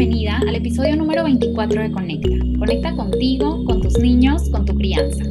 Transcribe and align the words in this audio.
bienvenida 0.00 0.38
al 0.48 0.54
episodio 0.54 0.96
número 0.96 1.24
24 1.24 1.82
de 1.82 1.92
Conecta. 1.92 2.30
Conecta 2.58 2.96
contigo, 2.96 3.62
con 3.66 3.82
tus 3.82 3.98
niños, 3.98 4.48
con 4.48 4.64
tu 4.64 4.74
crianza. 4.74 5.22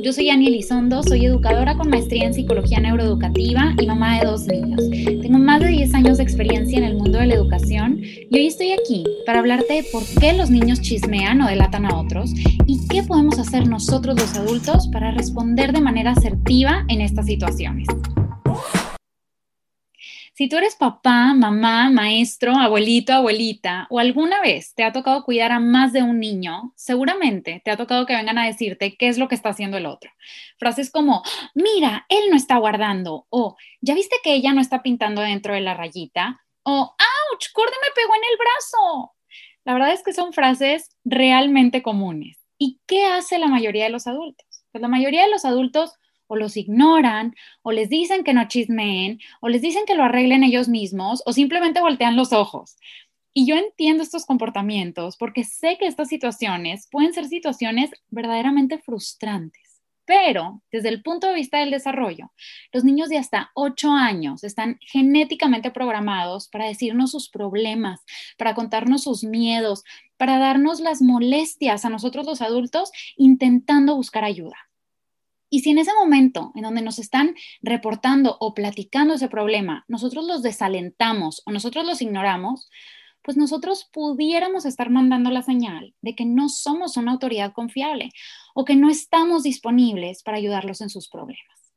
Yo 0.00 0.12
soy 0.12 0.30
Ani 0.30 0.46
Elizondo, 0.46 1.02
soy 1.02 1.26
educadora 1.26 1.76
con 1.76 1.90
maestría 1.90 2.26
en 2.26 2.34
psicología 2.34 2.78
neuroeducativa 2.78 3.74
y 3.80 3.86
mamá 3.88 4.20
de 4.20 4.26
dos 4.26 4.46
niños. 4.46 4.80
Tengo 5.22 5.38
más 5.38 5.60
de 5.60 5.68
10 5.70 5.94
años 5.94 6.18
de 6.18 6.22
experiencia 6.22 6.78
en 6.78 6.84
el 6.84 6.94
mundo 6.94 7.18
de 7.18 7.26
la 7.26 7.34
educación 7.34 7.98
y 8.00 8.32
hoy 8.32 8.46
estoy 8.46 8.70
aquí 8.70 9.04
para 9.26 9.40
hablarte 9.40 9.74
de 9.74 9.84
por 9.90 10.04
qué 10.20 10.34
los 10.34 10.50
niños 10.50 10.80
chismean 10.80 11.42
o 11.42 11.48
delatan 11.48 11.86
a 11.86 11.98
otros 11.98 12.32
y 12.66 12.86
qué 12.86 13.02
podemos 13.02 13.40
hacer 13.40 13.66
nosotros 13.66 14.20
los 14.20 14.36
adultos 14.36 14.86
para 14.92 15.10
responder 15.10 15.72
de 15.72 15.80
manera 15.80 16.12
asertiva 16.12 16.84
en 16.86 17.00
estas 17.00 17.26
situaciones. 17.26 17.88
Si 20.42 20.48
tú 20.48 20.56
eres 20.56 20.74
papá, 20.74 21.34
mamá, 21.34 21.88
maestro, 21.88 22.56
abuelito, 22.56 23.12
abuelita, 23.12 23.86
o 23.90 24.00
alguna 24.00 24.40
vez 24.40 24.74
te 24.74 24.82
ha 24.82 24.90
tocado 24.90 25.22
cuidar 25.22 25.52
a 25.52 25.60
más 25.60 25.92
de 25.92 26.02
un 26.02 26.18
niño, 26.18 26.72
seguramente 26.74 27.62
te 27.64 27.70
ha 27.70 27.76
tocado 27.76 28.06
que 28.06 28.16
vengan 28.16 28.38
a 28.38 28.46
decirte 28.46 28.96
qué 28.96 29.06
es 29.06 29.18
lo 29.18 29.28
que 29.28 29.36
está 29.36 29.50
haciendo 29.50 29.76
el 29.76 29.86
otro. 29.86 30.10
Frases 30.58 30.90
como, 30.90 31.22
mira, 31.54 32.06
él 32.08 32.24
no 32.28 32.34
está 32.36 32.56
guardando, 32.56 33.28
o 33.30 33.56
ya 33.82 33.94
viste 33.94 34.16
que 34.24 34.34
ella 34.34 34.52
no 34.52 34.60
está 34.60 34.82
pintando 34.82 35.22
dentro 35.22 35.54
de 35.54 35.60
la 35.60 35.74
rayita, 35.74 36.40
o, 36.64 36.72
ouch, 36.72 37.52
Corde 37.52 37.76
me 37.80 37.94
pegó 37.94 38.12
en 38.16 38.22
el 38.32 38.36
brazo. 38.36 39.12
La 39.64 39.74
verdad 39.74 39.92
es 39.92 40.02
que 40.02 40.12
son 40.12 40.32
frases 40.32 40.90
realmente 41.04 41.84
comunes. 41.84 42.40
¿Y 42.58 42.80
qué 42.88 43.04
hace 43.04 43.38
la 43.38 43.46
mayoría 43.46 43.84
de 43.84 43.90
los 43.90 44.08
adultos? 44.08 44.64
Pues 44.72 44.82
la 44.82 44.88
mayoría 44.88 45.22
de 45.22 45.30
los 45.30 45.44
adultos 45.44 45.92
o 46.26 46.36
los 46.36 46.56
ignoran, 46.56 47.34
o 47.62 47.72
les 47.72 47.88
dicen 47.88 48.24
que 48.24 48.34
no 48.34 48.48
chismeen, 48.48 49.20
o 49.40 49.48
les 49.48 49.62
dicen 49.62 49.84
que 49.86 49.94
lo 49.94 50.04
arreglen 50.04 50.44
ellos 50.44 50.68
mismos, 50.68 51.22
o 51.26 51.32
simplemente 51.32 51.80
voltean 51.80 52.16
los 52.16 52.32
ojos. 52.32 52.76
Y 53.34 53.46
yo 53.46 53.56
entiendo 53.56 54.02
estos 54.02 54.26
comportamientos 54.26 55.16
porque 55.16 55.44
sé 55.44 55.78
que 55.78 55.86
estas 55.86 56.08
situaciones 56.08 56.88
pueden 56.90 57.14
ser 57.14 57.26
situaciones 57.26 57.90
verdaderamente 58.10 58.78
frustrantes. 58.78 59.62
Pero 60.04 60.62
desde 60.70 60.88
el 60.88 61.02
punto 61.02 61.28
de 61.28 61.34
vista 61.34 61.58
del 61.58 61.70
desarrollo, 61.70 62.32
los 62.72 62.84
niños 62.84 63.08
de 63.08 63.18
hasta 63.18 63.50
8 63.54 63.92
años 63.92 64.42
están 64.42 64.78
genéticamente 64.80 65.70
programados 65.70 66.48
para 66.48 66.66
decirnos 66.66 67.12
sus 67.12 67.30
problemas, 67.30 68.04
para 68.36 68.54
contarnos 68.54 69.04
sus 69.04 69.22
miedos, 69.22 69.84
para 70.16 70.38
darnos 70.38 70.80
las 70.80 71.00
molestias 71.00 71.84
a 71.84 71.88
nosotros 71.88 72.26
los 72.26 72.42
adultos 72.42 72.90
intentando 73.16 73.94
buscar 73.94 74.24
ayuda. 74.24 74.56
Y 75.52 75.60
si 75.60 75.68
en 75.68 75.76
ese 75.76 75.92
momento 75.92 76.50
en 76.54 76.62
donde 76.62 76.80
nos 76.80 76.98
están 76.98 77.34
reportando 77.60 78.38
o 78.40 78.54
platicando 78.54 79.12
ese 79.12 79.28
problema, 79.28 79.84
nosotros 79.86 80.24
los 80.26 80.40
desalentamos 80.40 81.42
o 81.44 81.52
nosotros 81.52 81.84
los 81.84 82.00
ignoramos, 82.00 82.70
pues 83.22 83.36
nosotros 83.36 83.86
pudiéramos 83.92 84.64
estar 84.64 84.88
mandando 84.88 85.30
la 85.30 85.42
señal 85.42 85.94
de 86.00 86.14
que 86.14 86.24
no 86.24 86.48
somos 86.48 86.96
una 86.96 87.12
autoridad 87.12 87.52
confiable 87.52 88.12
o 88.54 88.64
que 88.64 88.76
no 88.76 88.88
estamos 88.88 89.42
disponibles 89.42 90.22
para 90.22 90.38
ayudarlos 90.38 90.80
en 90.80 90.88
sus 90.88 91.10
problemas. 91.10 91.74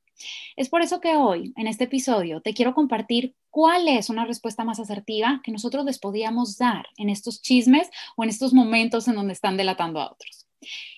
Es 0.55 0.69
por 0.69 0.81
eso 0.81 1.01
que 1.01 1.17
hoy, 1.17 1.51
en 1.57 1.67
este 1.67 1.83
episodio, 1.83 2.39
te 2.39 2.53
quiero 2.53 2.73
compartir 2.73 3.35
cuál 3.49 3.89
es 3.89 4.09
una 4.09 4.23
respuesta 4.23 4.63
más 4.63 4.79
asertiva 4.79 5.41
que 5.43 5.51
nosotros 5.51 5.83
les 5.83 5.99
podíamos 5.99 6.57
dar 6.57 6.85
en 6.95 7.09
estos 7.09 7.41
chismes 7.41 7.89
o 8.15 8.23
en 8.23 8.29
estos 8.29 8.53
momentos 8.53 9.09
en 9.09 9.15
donde 9.15 9.33
están 9.33 9.57
delatando 9.57 9.99
a 9.99 10.13
otros. 10.13 10.47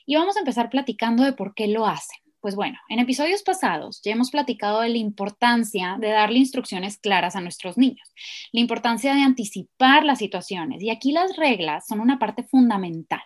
Y 0.06 0.16
vamos 0.16 0.38
a 0.38 0.42
empezar 0.42 0.70
platicando 0.70 1.24
de 1.24 1.34
por 1.34 1.56
qué 1.56 1.68
lo 1.68 1.88
hacen. 1.88 2.27
Pues 2.48 2.56
bueno, 2.56 2.80
en 2.88 3.00
episodios 3.00 3.44
pasados 3.44 4.00
ya 4.06 4.14
hemos 4.14 4.32
platicado 4.32 4.80
de 4.80 4.88
la 4.88 4.98
importancia 4.98 5.98
de 6.00 6.12
darle 6.12 6.40
instrucciones 6.40 6.98
claras 6.98 7.36
a 7.36 7.42
nuestros 7.42 7.78
niños, 7.78 8.08
la 8.54 8.62
importancia 8.62 9.14
de 9.14 9.20
anticipar 9.20 10.06
las 10.06 10.20
situaciones 10.20 10.82
y 10.82 10.90
aquí 10.90 11.12
las 11.12 11.36
reglas 11.36 11.86
son 11.86 12.00
una 12.00 12.20
parte 12.20 12.44
fundamental. 12.44 13.20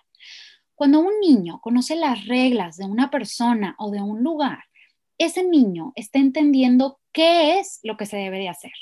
Cuando 0.74 1.02
un 1.02 1.20
niño 1.22 1.60
conoce 1.62 1.96
las 1.96 2.26
reglas 2.26 2.78
de 2.78 2.86
una 2.86 3.12
persona 3.12 3.76
o 3.78 3.92
de 3.92 4.02
un 4.02 4.24
lugar, 4.24 4.64
ese 5.20 5.44
niño 5.44 5.92
está 5.94 6.18
entendiendo 6.18 7.00
qué 7.12 7.60
es 7.60 7.80
lo 7.84 7.98
que 7.98 8.08
se 8.08 8.18
debe 8.18 8.40
de 8.40 8.50
hacer. 8.50 8.74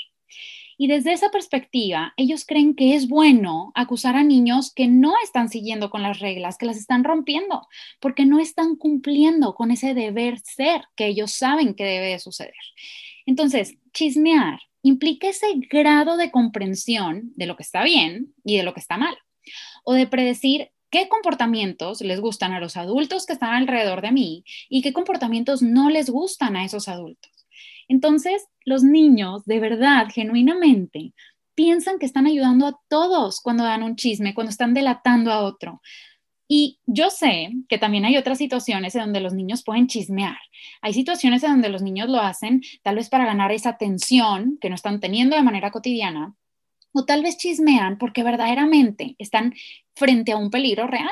Y 0.81 0.87
desde 0.87 1.11
esa 1.11 1.29
perspectiva, 1.29 2.13
ellos 2.15 2.45
creen 2.45 2.73
que 2.73 2.95
es 2.95 3.09
bueno 3.09 3.73
acusar 3.75 4.15
a 4.15 4.23
niños 4.23 4.73
que 4.73 4.87
no 4.87 5.11
están 5.21 5.49
siguiendo 5.49 5.89
con 5.89 6.01
las 6.01 6.19
reglas, 6.19 6.57
que 6.57 6.65
las 6.65 6.77
están 6.77 7.03
rompiendo, 7.03 7.67
porque 7.99 8.25
no 8.25 8.39
están 8.39 8.77
cumpliendo 8.77 9.55
con 9.55 9.71
ese 9.71 9.93
deber 9.93 10.39
ser 10.39 10.83
que 10.95 11.07
ellos 11.07 11.33
saben 11.33 11.73
que 11.73 11.83
debe 11.83 12.07
de 12.07 12.19
suceder. 12.19 12.53
Entonces, 13.25 13.75
chismear 13.91 14.61
implica 14.81 15.27
ese 15.27 15.47
grado 15.69 16.15
de 16.15 16.31
comprensión 16.31 17.33
de 17.35 17.45
lo 17.45 17.57
que 17.57 17.63
está 17.63 17.83
bien 17.83 18.33
y 18.45 18.55
de 18.55 18.63
lo 18.63 18.73
que 18.73 18.79
está 18.79 18.97
mal, 18.97 19.17
o 19.83 19.91
de 19.91 20.07
predecir 20.07 20.71
qué 20.89 21.09
comportamientos 21.09 21.99
les 21.99 22.21
gustan 22.21 22.53
a 22.53 22.61
los 22.61 22.77
adultos 22.77 23.25
que 23.25 23.33
están 23.33 23.53
alrededor 23.53 23.99
de 23.99 24.13
mí 24.13 24.45
y 24.69 24.81
qué 24.81 24.93
comportamientos 24.93 25.61
no 25.61 25.89
les 25.89 26.09
gustan 26.09 26.55
a 26.55 26.63
esos 26.63 26.87
adultos. 26.87 27.38
Entonces, 27.89 28.45
los 28.63 28.83
niños, 28.83 29.43
de 29.45 29.59
verdad, 29.59 30.07
genuinamente, 30.13 31.13
piensan 31.55 31.99
que 31.99 32.05
están 32.05 32.25
ayudando 32.25 32.67
a 32.67 32.79
todos 32.87 33.41
cuando 33.41 33.65
dan 33.65 33.83
un 33.83 33.97
chisme, 33.97 34.33
cuando 34.33 34.51
están 34.51 34.73
delatando 34.73 35.33
a 35.33 35.41
otro. 35.41 35.81
Y 36.47 36.79
yo 36.85 37.09
sé 37.09 37.51
que 37.67 37.77
también 37.77 38.05
hay 38.05 38.15
otras 38.17 38.37
situaciones 38.37 38.95
en 38.95 39.01
donde 39.01 39.19
los 39.19 39.33
niños 39.33 39.63
pueden 39.63 39.87
chismear. 39.87 40.37
Hay 40.81 40.93
situaciones 40.93 41.43
en 41.43 41.51
donde 41.51 41.69
los 41.69 41.81
niños 41.81 42.09
lo 42.09 42.19
hacen 42.19 42.61
tal 42.81 42.95
vez 42.95 43.09
para 43.09 43.25
ganar 43.25 43.51
esa 43.51 43.69
atención 43.71 44.57
que 44.61 44.69
no 44.69 44.75
están 44.75 44.99
teniendo 44.99 45.35
de 45.35 45.43
manera 45.43 45.69
cotidiana, 45.69 46.33
o 46.91 47.05
tal 47.05 47.23
vez 47.23 47.37
chismean 47.37 47.97
porque 47.97 48.23
verdaderamente 48.23 49.15
están 49.19 49.53
frente 49.95 50.31
a 50.31 50.37
un 50.37 50.49
peligro 50.49 50.87
real. 50.87 51.11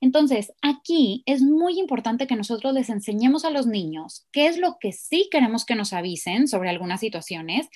Entonces, 0.00 0.52
aquí 0.62 1.22
es 1.26 1.42
muy 1.42 1.78
importante 1.78 2.26
que 2.26 2.36
nosotros 2.36 2.72
les 2.72 2.88
enseñemos 2.88 3.44
a 3.44 3.50
los 3.50 3.66
niños 3.66 4.26
qué 4.32 4.46
es 4.46 4.58
lo 4.58 4.78
que 4.80 4.92
sí 4.92 5.28
queremos 5.30 5.64
que 5.64 5.74
nos 5.74 5.92
avisen 5.92 6.48
sobre 6.48 6.70
algunas 6.70 7.00
situaciones, 7.00 7.68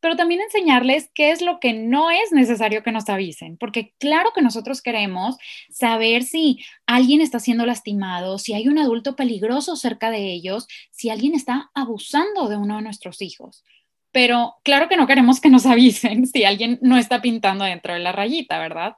pero 0.00 0.16
también 0.16 0.40
enseñarles 0.40 1.10
qué 1.14 1.30
es 1.30 1.42
lo 1.42 1.58
que 1.58 1.72
no 1.72 2.10
es 2.10 2.32
necesario 2.32 2.82
que 2.82 2.92
nos 2.92 3.08
avisen, 3.08 3.56
porque 3.56 3.94
claro 3.98 4.30
que 4.34 4.42
nosotros 4.42 4.82
queremos 4.82 5.36
saber 5.70 6.22
si 6.22 6.64
alguien 6.86 7.20
está 7.20 7.40
siendo 7.40 7.66
lastimado, 7.66 8.38
si 8.38 8.52
hay 8.52 8.68
un 8.68 8.78
adulto 8.78 9.16
peligroso 9.16 9.76
cerca 9.76 10.10
de 10.10 10.32
ellos, 10.32 10.68
si 10.90 11.10
alguien 11.10 11.34
está 11.34 11.70
abusando 11.74 12.48
de 12.48 12.56
uno 12.56 12.76
de 12.76 12.82
nuestros 12.82 13.20
hijos. 13.20 13.64
Pero 14.12 14.54
claro 14.62 14.88
que 14.88 14.96
no 14.96 15.06
queremos 15.06 15.40
que 15.40 15.50
nos 15.50 15.66
avisen 15.66 16.26
si 16.26 16.44
alguien 16.44 16.78
no 16.82 16.96
está 16.96 17.20
pintando 17.20 17.64
dentro 17.64 17.92
de 17.92 18.00
la 18.00 18.12
rayita, 18.12 18.58
¿verdad? 18.58 18.96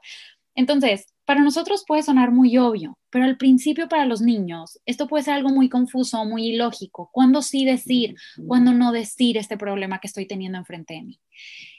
Entonces, 0.55 1.07
para 1.25 1.41
nosotros 1.41 1.83
puede 1.87 2.01
sonar 2.01 2.31
muy 2.31 2.57
obvio, 2.57 2.97
pero 3.11 3.25
al 3.25 3.37
principio 3.37 3.87
para 3.87 4.05
los 4.05 4.19
niños 4.19 4.79
esto 4.85 5.07
puede 5.07 5.23
ser 5.23 5.35
algo 5.35 5.49
muy 5.49 5.69
confuso, 5.69 6.25
muy 6.25 6.47
ilógico. 6.47 7.09
¿Cuándo 7.13 7.41
sí 7.41 7.65
decir? 7.65 8.15
¿Cuándo 8.47 8.73
no 8.73 8.91
decir 8.91 9.37
este 9.37 9.57
problema 9.57 9.99
que 9.99 10.07
estoy 10.07 10.25
teniendo 10.25 10.57
enfrente 10.57 10.95
de 10.95 11.03
mí? 11.03 11.19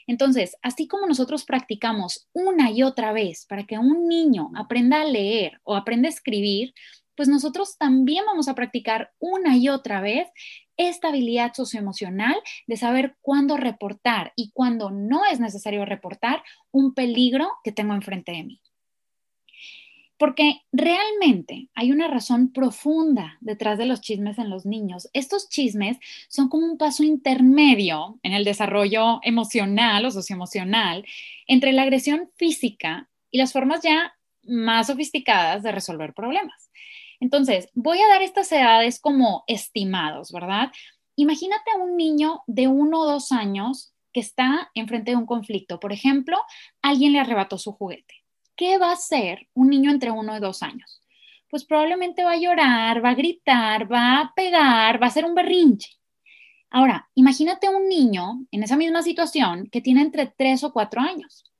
Entonces, 0.07 0.55
así 0.61 0.87
como 0.87 1.05
nosotros 1.05 1.43
practicamos 1.43 2.29
una 2.33 2.71
y 2.71 2.83
otra 2.83 3.11
vez 3.11 3.45
para 3.45 3.65
que 3.65 3.77
un 3.77 4.07
niño 4.07 4.51
aprenda 4.55 5.01
a 5.01 5.05
leer 5.05 5.59
o 5.63 5.75
aprenda 5.75 6.07
a 6.07 6.11
escribir, 6.11 6.73
pues 7.21 7.29
nosotros 7.29 7.77
también 7.77 8.25
vamos 8.25 8.47
a 8.47 8.55
practicar 8.55 9.13
una 9.19 9.55
y 9.55 9.69
otra 9.69 10.01
vez 10.01 10.27
esta 10.75 11.09
habilidad 11.09 11.53
socioemocional 11.53 12.33
de 12.65 12.77
saber 12.77 13.15
cuándo 13.21 13.57
reportar 13.57 14.33
y 14.35 14.49
cuándo 14.53 14.89
no 14.89 15.23
es 15.31 15.39
necesario 15.39 15.85
reportar 15.85 16.41
un 16.71 16.95
peligro 16.95 17.47
que 17.63 17.71
tengo 17.71 17.93
enfrente 17.93 18.31
de 18.31 18.43
mí. 18.43 18.61
Porque 20.17 20.61
realmente 20.71 21.69
hay 21.75 21.91
una 21.91 22.07
razón 22.07 22.51
profunda 22.51 23.37
detrás 23.39 23.77
de 23.77 23.85
los 23.85 24.01
chismes 24.01 24.39
en 24.39 24.49
los 24.49 24.65
niños. 24.65 25.07
Estos 25.13 25.47
chismes 25.47 25.99
son 26.27 26.49
como 26.49 26.65
un 26.65 26.79
paso 26.79 27.03
intermedio 27.03 28.19
en 28.23 28.33
el 28.33 28.43
desarrollo 28.43 29.19
emocional 29.21 30.07
o 30.07 30.09
socioemocional 30.09 31.05
entre 31.45 31.71
la 31.71 31.83
agresión 31.83 32.31
física 32.35 33.11
y 33.29 33.37
las 33.37 33.53
formas 33.53 33.81
ya 33.83 34.15
más 34.41 34.87
sofisticadas 34.87 35.61
de 35.61 35.71
resolver 35.71 36.15
problemas. 36.15 36.71
Entonces, 37.21 37.69
voy 37.73 38.01
a 38.01 38.07
dar 38.09 38.21
estas 38.21 38.51
edades 38.51 38.99
como 38.99 39.45
estimados, 39.47 40.33
¿verdad? 40.33 40.71
Imagínate 41.15 41.71
a 41.71 41.77
un 41.77 41.95
niño 41.95 42.41
de 42.47 42.67
uno 42.67 42.99
o 42.99 43.05
dos 43.05 43.31
años 43.31 43.93
que 44.11 44.19
está 44.19 44.69
enfrente 44.73 45.11
de 45.11 45.17
un 45.17 45.25
conflicto. 45.25 45.79
Por 45.79 45.93
ejemplo, 45.93 46.37
alguien 46.81 47.13
le 47.13 47.19
arrebató 47.19 47.57
su 47.57 47.71
juguete 47.71 48.21
¿qué 48.61 48.77
va 48.77 48.89
a 48.89 48.93
hacer 48.93 49.47
un 49.55 49.69
niño 49.69 49.89
entre 49.89 50.11
uno 50.11 50.37
y 50.37 50.39
dos 50.39 50.61
años? 50.61 51.01
Pues 51.49 51.65
probablemente 51.65 52.23
va 52.23 52.33
a 52.33 52.37
llorar, 52.37 53.03
va 53.03 53.09
a 53.09 53.15
gritar, 53.15 53.91
va 53.91 54.19
a 54.19 54.33
pegar, 54.35 55.01
va 55.01 55.07
a 55.07 55.09
hacer 55.09 55.25
un 55.25 55.33
berrinche. 55.33 55.89
Ahora, 56.69 57.09
imagínate 57.15 57.69
un 57.69 57.89
niño 57.89 58.45
en 58.51 58.61
esa 58.61 58.77
misma 58.77 59.01
situación 59.01 59.67
que 59.71 59.81
tiene 59.81 60.01
entre 60.01 60.27
tres 60.27 60.63
o 60.63 60.71
cuatro 60.71 61.01
años. 61.01 61.50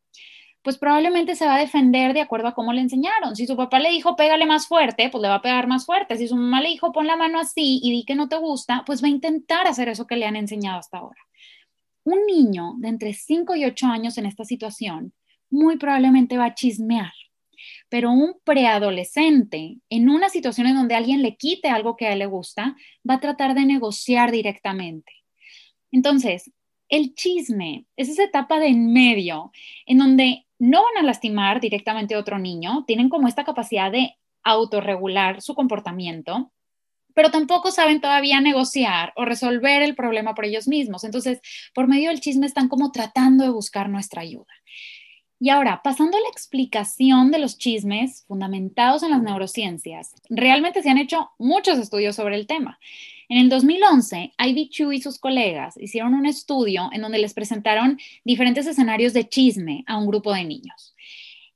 Pues 0.64 0.78
probablemente 0.78 1.36
se 1.36 1.46
va 1.46 1.56
a 1.56 1.60
defender 1.60 2.14
de 2.14 2.22
acuerdo 2.22 2.48
a 2.50 2.54
cómo 2.54 2.72
le 2.72 2.82
enseñaron. 2.82 3.36
Si 3.36 3.48
su 3.48 3.56
papá 3.56 3.80
le 3.80 3.90
dijo 3.90 4.16
pégale 4.16 4.46
más 4.46 4.68
fuerte, 4.68 5.10
pues 5.10 5.22
le 5.22 5.28
va 5.28 5.36
a 5.36 5.42
pegar 5.42 5.68
más 5.68 5.86
fuerte. 5.86 6.18
Si 6.18 6.28
su 6.28 6.36
mamá 6.36 6.62
le 6.62 6.70
dijo 6.70 6.92
pon 6.92 7.08
la 7.08 7.16
mano 7.16 7.40
así 7.40 7.80
y 7.82 7.92
di 7.92 8.06
que 8.06 8.16
no 8.16 8.30
te 8.30 8.38
gusta, 8.38 8.84
pues 8.86 9.02
va 9.04 9.08
a 9.08 9.12
intentar 9.12 9.66
hacer 9.68 9.90
eso 9.90 10.06
que 10.06 10.16
le 10.16 10.26
han 10.26 10.36
enseñado 10.36 10.80
hasta 10.80 11.00
ahora. 11.00 11.22
Un 12.04 12.26
niño 12.26 12.74
de 12.78 12.90
entre 12.90 13.14
5 13.14 13.56
y 13.56 13.66
8 13.66 13.88
años 13.88 14.18
en 14.18 14.26
esta 14.26 14.46
situación 14.46 15.14
muy 15.50 15.78
probablemente 15.78 16.38
va 16.38 16.46
a 16.46 16.56
chismear. 16.56 17.12
Pero 17.90 18.12
un 18.12 18.36
preadolescente, 18.44 19.78
en 19.90 20.10
una 20.10 20.30
situación 20.30 20.68
en 20.68 20.76
donde 20.76 20.96
alguien 20.96 21.22
le 21.22 21.36
quite 21.36 21.70
algo 21.70 21.96
que 21.96 22.08
a 22.08 22.14
él 22.14 22.20
le 22.20 22.26
gusta, 22.26 22.76
va 23.08 23.16
a 23.16 23.20
tratar 23.20 23.54
de 23.54 23.66
negociar 23.66 24.32
directamente. 24.32 25.12
Entonces, 25.92 26.52
el 26.90 27.14
chisme 27.16 27.86
es 27.96 28.10
esa 28.10 28.24
etapa 28.24 28.60
de 28.60 28.68
en 28.68 28.92
medio 28.92 29.52
en 29.86 29.98
donde 29.98 30.46
no 30.62 30.84
van 30.84 31.04
a 31.04 31.08
lastimar 31.08 31.60
directamente 31.60 32.14
a 32.14 32.20
otro 32.20 32.38
niño, 32.38 32.84
tienen 32.86 33.10
como 33.10 33.28
esta 33.28 33.44
capacidad 33.44 33.92
de 33.92 34.16
autorregular 34.44 35.42
su 35.42 35.56
comportamiento, 35.56 36.52
pero 37.16 37.32
tampoco 37.32 37.72
saben 37.72 38.00
todavía 38.00 38.40
negociar 38.42 39.12
o 39.16 39.26
resolver 39.26 39.82
el 39.82 39.96
problema 39.96 40.36
por 40.36 40.46
ellos 40.46 40.68
mismos. 40.68 41.04
Entonces, 41.04 41.42
por 41.74 41.88
medio 41.88 42.10
del 42.10 42.22
chisme 42.22 42.46
están 42.46 42.68
como 42.68 42.92
tratando 42.92 43.44
de 43.44 43.50
buscar 43.50 43.90
nuestra 43.90 44.22
ayuda. 44.22 44.54
Y 45.44 45.50
ahora, 45.50 45.82
pasando 45.84 46.16
a 46.18 46.22
la 46.22 46.30
explicación 46.30 47.32
de 47.32 47.40
los 47.40 47.58
chismes 47.58 48.26
fundamentados 48.28 49.02
en 49.02 49.10
las 49.10 49.24
neurociencias, 49.24 50.14
realmente 50.30 50.84
se 50.84 50.92
han 50.92 51.00
hecho 51.00 51.32
muchos 51.40 51.80
estudios 51.80 52.16
sobre 52.16 52.36
el 52.36 52.46
tema. 52.46 52.80
En 53.28 53.40
el 53.40 53.50
2011, 53.50 54.34
Ivy 54.38 54.70
Chu 54.70 54.92
y 54.92 55.02
sus 55.02 55.18
colegas 55.18 55.78
hicieron 55.78 56.14
un 56.14 56.28
estudio 56.28 56.90
en 56.94 57.02
donde 57.02 57.18
les 57.18 57.34
presentaron 57.34 57.98
diferentes 58.24 58.68
escenarios 58.68 59.14
de 59.14 59.28
chisme 59.28 59.84
a 59.88 59.98
un 59.98 60.06
grupo 60.06 60.32
de 60.32 60.44
niños. 60.44 60.94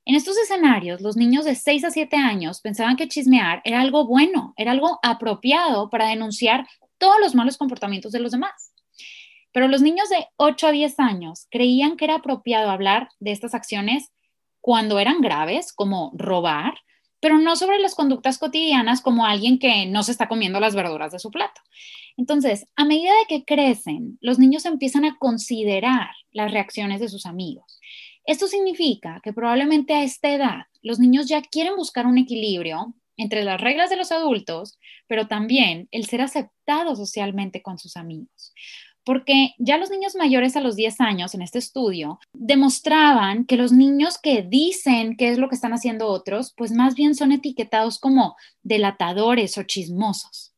En 0.04 0.16
estos 0.16 0.36
escenarios, 0.36 1.00
los 1.00 1.16
niños 1.16 1.44
de 1.44 1.54
6 1.54 1.84
a 1.84 1.90
7 1.92 2.16
años 2.16 2.60
pensaban 2.60 2.96
que 2.96 3.06
chismear 3.06 3.62
era 3.64 3.80
algo 3.80 4.04
bueno, 4.04 4.52
era 4.56 4.72
algo 4.72 4.98
apropiado 5.00 5.90
para 5.90 6.08
denunciar 6.08 6.66
todos 6.98 7.20
los 7.20 7.36
malos 7.36 7.56
comportamientos 7.56 8.10
de 8.10 8.18
los 8.18 8.32
demás. 8.32 8.72
Pero 9.56 9.68
los 9.68 9.80
niños 9.80 10.10
de 10.10 10.28
8 10.36 10.66
a 10.66 10.70
10 10.70 11.00
años 11.00 11.46
creían 11.50 11.96
que 11.96 12.04
era 12.04 12.16
apropiado 12.16 12.68
hablar 12.68 13.08
de 13.20 13.32
estas 13.32 13.54
acciones 13.54 14.12
cuando 14.60 14.98
eran 14.98 15.22
graves, 15.22 15.72
como 15.72 16.12
robar, 16.14 16.74
pero 17.20 17.38
no 17.38 17.56
sobre 17.56 17.78
las 17.78 17.94
conductas 17.94 18.36
cotidianas 18.36 19.00
como 19.00 19.24
alguien 19.24 19.58
que 19.58 19.86
no 19.86 20.02
se 20.02 20.12
está 20.12 20.28
comiendo 20.28 20.60
las 20.60 20.74
verduras 20.74 21.10
de 21.10 21.18
su 21.18 21.30
plato. 21.30 21.62
Entonces, 22.18 22.66
a 22.76 22.84
medida 22.84 23.12
de 23.12 23.26
que 23.30 23.44
crecen, 23.46 24.18
los 24.20 24.38
niños 24.38 24.66
empiezan 24.66 25.06
a 25.06 25.16
considerar 25.16 26.10
las 26.32 26.52
reacciones 26.52 27.00
de 27.00 27.08
sus 27.08 27.24
amigos. 27.24 27.80
Esto 28.26 28.48
significa 28.48 29.22
que 29.24 29.32
probablemente 29.32 29.94
a 29.94 30.02
esta 30.02 30.28
edad 30.34 30.64
los 30.82 30.98
niños 30.98 31.28
ya 31.28 31.40
quieren 31.40 31.76
buscar 31.76 32.04
un 32.04 32.18
equilibrio 32.18 32.94
entre 33.16 33.42
las 33.42 33.58
reglas 33.58 33.88
de 33.88 33.96
los 33.96 34.12
adultos, 34.12 34.78
pero 35.06 35.28
también 35.28 35.88
el 35.92 36.04
ser 36.04 36.20
aceptado 36.20 36.94
socialmente 36.94 37.62
con 37.62 37.78
sus 37.78 37.96
amigos 37.96 38.52
porque 39.06 39.54
ya 39.58 39.78
los 39.78 39.88
niños 39.88 40.16
mayores 40.16 40.56
a 40.56 40.60
los 40.60 40.74
10 40.74 41.00
años 41.00 41.32
en 41.34 41.42
este 41.42 41.60
estudio 41.60 42.18
demostraban 42.32 43.46
que 43.46 43.56
los 43.56 43.70
niños 43.70 44.18
que 44.18 44.42
dicen 44.42 45.16
qué 45.16 45.28
es 45.28 45.38
lo 45.38 45.48
que 45.48 45.54
están 45.54 45.72
haciendo 45.72 46.08
otros, 46.08 46.52
pues 46.56 46.72
más 46.72 46.96
bien 46.96 47.14
son 47.14 47.30
etiquetados 47.30 48.00
como 48.00 48.34
delatadores 48.64 49.56
o 49.58 49.62
chismosos. 49.62 50.55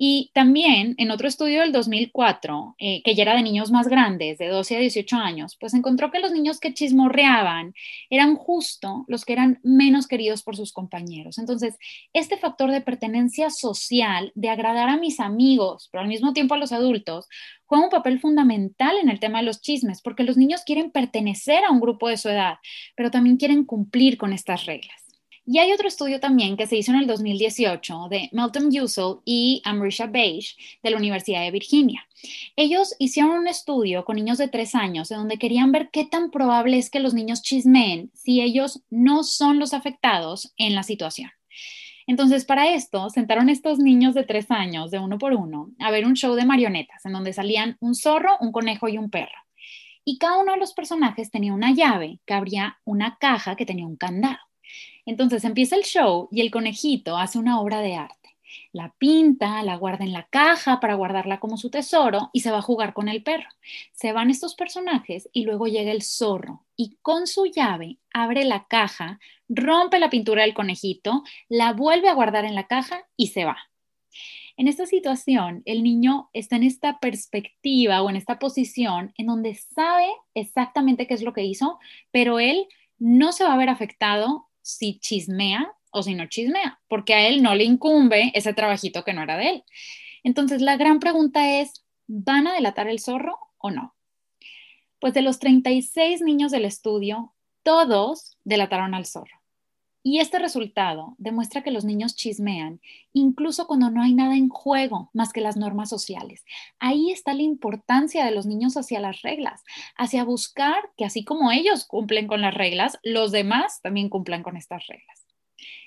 Y 0.00 0.30
también 0.32 0.94
en 0.98 1.10
otro 1.10 1.26
estudio 1.26 1.60
del 1.60 1.72
2004, 1.72 2.76
eh, 2.78 3.02
que 3.02 3.16
ya 3.16 3.24
era 3.24 3.34
de 3.34 3.42
niños 3.42 3.72
más 3.72 3.88
grandes, 3.88 4.38
de 4.38 4.46
12 4.46 4.76
a 4.76 4.78
18 4.78 5.16
años, 5.16 5.56
pues 5.58 5.74
encontró 5.74 6.12
que 6.12 6.20
los 6.20 6.30
niños 6.30 6.60
que 6.60 6.72
chismorreaban 6.72 7.74
eran 8.08 8.36
justo 8.36 9.04
los 9.08 9.24
que 9.24 9.32
eran 9.32 9.58
menos 9.64 10.06
queridos 10.06 10.44
por 10.44 10.54
sus 10.54 10.72
compañeros. 10.72 11.36
Entonces, 11.38 11.76
este 12.12 12.36
factor 12.36 12.70
de 12.70 12.80
pertenencia 12.80 13.50
social, 13.50 14.30
de 14.36 14.50
agradar 14.50 14.88
a 14.88 14.98
mis 14.98 15.18
amigos, 15.18 15.88
pero 15.90 16.02
al 16.02 16.08
mismo 16.08 16.32
tiempo 16.32 16.54
a 16.54 16.58
los 16.58 16.70
adultos, 16.70 17.26
juega 17.66 17.86
un 17.86 17.90
papel 17.90 18.20
fundamental 18.20 18.98
en 19.02 19.08
el 19.08 19.18
tema 19.18 19.38
de 19.38 19.46
los 19.46 19.60
chismes, 19.60 20.00
porque 20.00 20.22
los 20.22 20.36
niños 20.36 20.62
quieren 20.64 20.92
pertenecer 20.92 21.64
a 21.64 21.72
un 21.72 21.80
grupo 21.80 22.08
de 22.08 22.18
su 22.18 22.28
edad, 22.28 22.58
pero 22.94 23.10
también 23.10 23.36
quieren 23.36 23.64
cumplir 23.64 24.16
con 24.16 24.32
estas 24.32 24.64
reglas. 24.64 25.07
Y 25.50 25.60
hay 25.60 25.72
otro 25.72 25.88
estudio 25.88 26.20
también 26.20 26.58
que 26.58 26.66
se 26.66 26.76
hizo 26.76 26.92
en 26.92 26.98
el 26.98 27.06
2018 27.06 28.08
de 28.10 28.28
Melton 28.32 28.70
Yusel 28.70 29.20
y 29.24 29.62
Amrisha 29.64 30.06
Beige 30.06 30.56
de 30.82 30.90
la 30.90 30.98
Universidad 30.98 31.40
de 31.40 31.50
Virginia. 31.50 32.06
Ellos 32.54 32.94
hicieron 32.98 33.30
un 33.30 33.48
estudio 33.48 34.04
con 34.04 34.16
niños 34.16 34.36
de 34.36 34.48
tres 34.48 34.74
años 34.74 35.10
en 35.10 35.16
donde 35.16 35.38
querían 35.38 35.72
ver 35.72 35.88
qué 35.90 36.04
tan 36.04 36.30
probable 36.30 36.76
es 36.76 36.90
que 36.90 37.00
los 37.00 37.14
niños 37.14 37.40
chismeen 37.40 38.10
si 38.12 38.42
ellos 38.42 38.82
no 38.90 39.24
son 39.24 39.58
los 39.58 39.72
afectados 39.72 40.52
en 40.58 40.74
la 40.74 40.82
situación. 40.82 41.30
Entonces, 42.06 42.44
para 42.44 42.74
esto, 42.74 43.08
sentaron 43.08 43.48
estos 43.48 43.78
niños 43.78 44.14
de 44.14 44.24
tres 44.24 44.50
años, 44.50 44.90
de 44.90 44.98
uno 44.98 45.16
por 45.16 45.32
uno, 45.32 45.70
a 45.78 45.90
ver 45.90 46.04
un 46.04 46.12
show 46.12 46.34
de 46.34 46.44
marionetas 46.44 47.06
en 47.06 47.14
donde 47.14 47.32
salían 47.32 47.78
un 47.80 47.94
zorro, 47.94 48.36
un 48.40 48.52
conejo 48.52 48.90
y 48.90 48.98
un 48.98 49.08
perro. 49.08 49.46
Y 50.04 50.18
cada 50.18 50.40
uno 50.40 50.52
de 50.52 50.58
los 50.58 50.74
personajes 50.74 51.30
tenía 51.30 51.54
una 51.54 51.72
llave 51.72 52.18
que 52.26 52.34
abría 52.34 52.78
una 52.84 53.16
caja 53.18 53.56
que 53.56 53.64
tenía 53.64 53.86
un 53.86 53.96
candado. 53.96 54.47
Entonces 55.06 55.44
empieza 55.44 55.76
el 55.76 55.82
show 55.82 56.28
y 56.30 56.40
el 56.40 56.50
conejito 56.50 57.16
hace 57.16 57.38
una 57.38 57.60
obra 57.60 57.80
de 57.80 57.94
arte. 57.96 58.18
La 58.72 58.94
pinta, 58.98 59.62
la 59.62 59.76
guarda 59.76 60.04
en 60.04 60.12
la 60.12 60.24
caja 60.24 60.80
para 60.80 60.94
guardarla 60.94 61.40
como 61.40 61.56
su 61.56 61.70
tesoro 61.70 62.30
y 62.32 62.40
se 62.40 62.50
va 62.50 62.58
a 62.58 62.62
jugar 62.62 62.92
con 62.92 63.08
el 63.08 63.22
perro. 63.22 63.48
Se 63.92 64.12
van 64.12 64.30
estos 64.30 64.54
personajes 64.54 65.28
y 65.32 65.44
luego 65.44 65.66
llega 65.66 65.92
el 65.92 66.02
zorro 66.02 66.64
y 66.76 66.96
con 67.02 67.26
su 67.26 67.46
llave 67.46 67.98
abre 68.12 68.44
la 68.44 68.66
caja, 68.66 69.20
rompe 69.48 69.98
la 69.98 70.10
pintura 70.10 70.42
del 70.42 70.54
conejito, 70.54 71.22
la 71.48 71.72
vuelve 71.72 72.08
a 72.08 72.14
guardar 72.14 72.44
en 72.44 72.54
la 72.54 72.66
caja 72.66 73.06
y 73.16 73.28
se 73.28 73.44
va. 73.44 73.58
En 74.56 74.66
esta 74.66 74.86
situación, 74.86 75.62
el 75.66 75.84
niño 75.84 76.30
está 76.32 76.56
en 76.56 76.64
esta 76.64 76.98
perspectiva 76.98 78.02
o 78.02 78.10
en 78.10 78.16
esta 78.16 78.40
posición 78.40 79.12
en 79.16 79.26
donde 79.26 79.54
sabe 79.54 80.08
exactamente 80.34 81.06
qué 81.06 81.14
es 81.14 81.22
lo 81.22 81.32
que 81.32 81.44
hizo, 81.44 81.78
pero 82.10 82.40
él 82.40 82.66
no 82.98 83.30
se 83.30 83.44
va 83.44 83.54
a 83.54 83.56
ver 83.56 83.68
afectado 83.68 84.47
si 84.68 84.98
chismea 84.98 85.72
o 85.90 86.02
si 86.02 86.14
no 86.14 86.26
chismea, 86.26 86.78
porque 86.88 87.14
a 87.14 87.26
él 87.26 87.42
no 87.42 87.54
le 87.54 87.64
incumbe 87.64 88.30
ese 88.34 88.52
trabajito 88.52 89.02
que 89.02 89.14
no 89.14 89.22
era 89.22 89.38
de 89.38 89.48
él. 89.48 89.64
Entonces, 90.22 90.60
la 90.60 90.76
gran 90.76 91.00
pregunta 91.00 91.58
es, 91.58 91.84
¿van 92.06 92.46
a 92.46 92.52
delatar 92.52 92.86
el 92.86 93.00
zorro 93.00 93.38
o 93.56 93.70
no? 93.70 93.96
Pues 95.00 95.14
de 95.14 95.22
los 95.22 95.38
36 95.38 96.20
niños 96.20 96.52
del 96.52 96.66
estudio, 96.66 97.34
todos 97.62 98.36
delataron 98.44 98.94
al 98.94 99.06
zorro. 99.06 99.37
Y 100.02 100.20
este 100.20 100.38
resultado 100.38 101.14
demuestra 101.18 101.62
que 101.62 101.70
los 101.70 101.84
niños 101.84 102.14
chismean, 102.14 102.80
incluso 103.12 103.66
cuando 103.66 103.90
no 103.90 104.02
hay 104.02 104.14
nada 104.14 104.36
en 104.36 104.48
juego 104.48 105.10
más 105.12 105.32
que 105.32 105.40
las 105.40 105.56
normas 105.56 105.88
sociales. 105.88 106.44
Ahí 106.78 107.10
está 107.10 107.34
la 107.34 107.42
importancia 107.42 108.24
de 108.24 108.30
los 108.30 108.46
niños 108.46 108.76
hacia 108.76 109.00
las 109.00 109.22
reglas, 109.22 109.62
hacia 109.96 110.24
buscar 110.24 110.90
que 110.96 111.04
así 111.04 111.24
como 111.24 111.50
ellos 111.50 111.84
cumplen 111.84 112.26
con 112.26 112.40
las 112.40 112.54
reglas, 112.54 112.98
los 113.02 113.32
demás 113.32 113.80
también 113.82 114.08
cumplan 114.08 114.42
con 114.42 114.56
estas 114.56 114.86
reglas. 114.86 115.26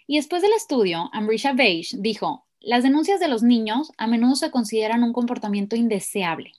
Y 0.08 0.18
después 0.18 0.42
del 0.42 0.54
estudio, 0.54 1.10
Amrisha 1.14 1.54
Beige 1.54 1.96
dijo, 2.00 2.46
las 2.60 2.84
denuncias 2.84 3.20
de 3.20 3.30
los 3.30 3.44
niños 3.44 3.92
a 3.98 4.08
menudo 4.08 4.36
se 4.36 4.52
consideran 4.52 5.04
un 5.04 5.14
comportamiento 5.14 5.76
indeseable 5.76 6.52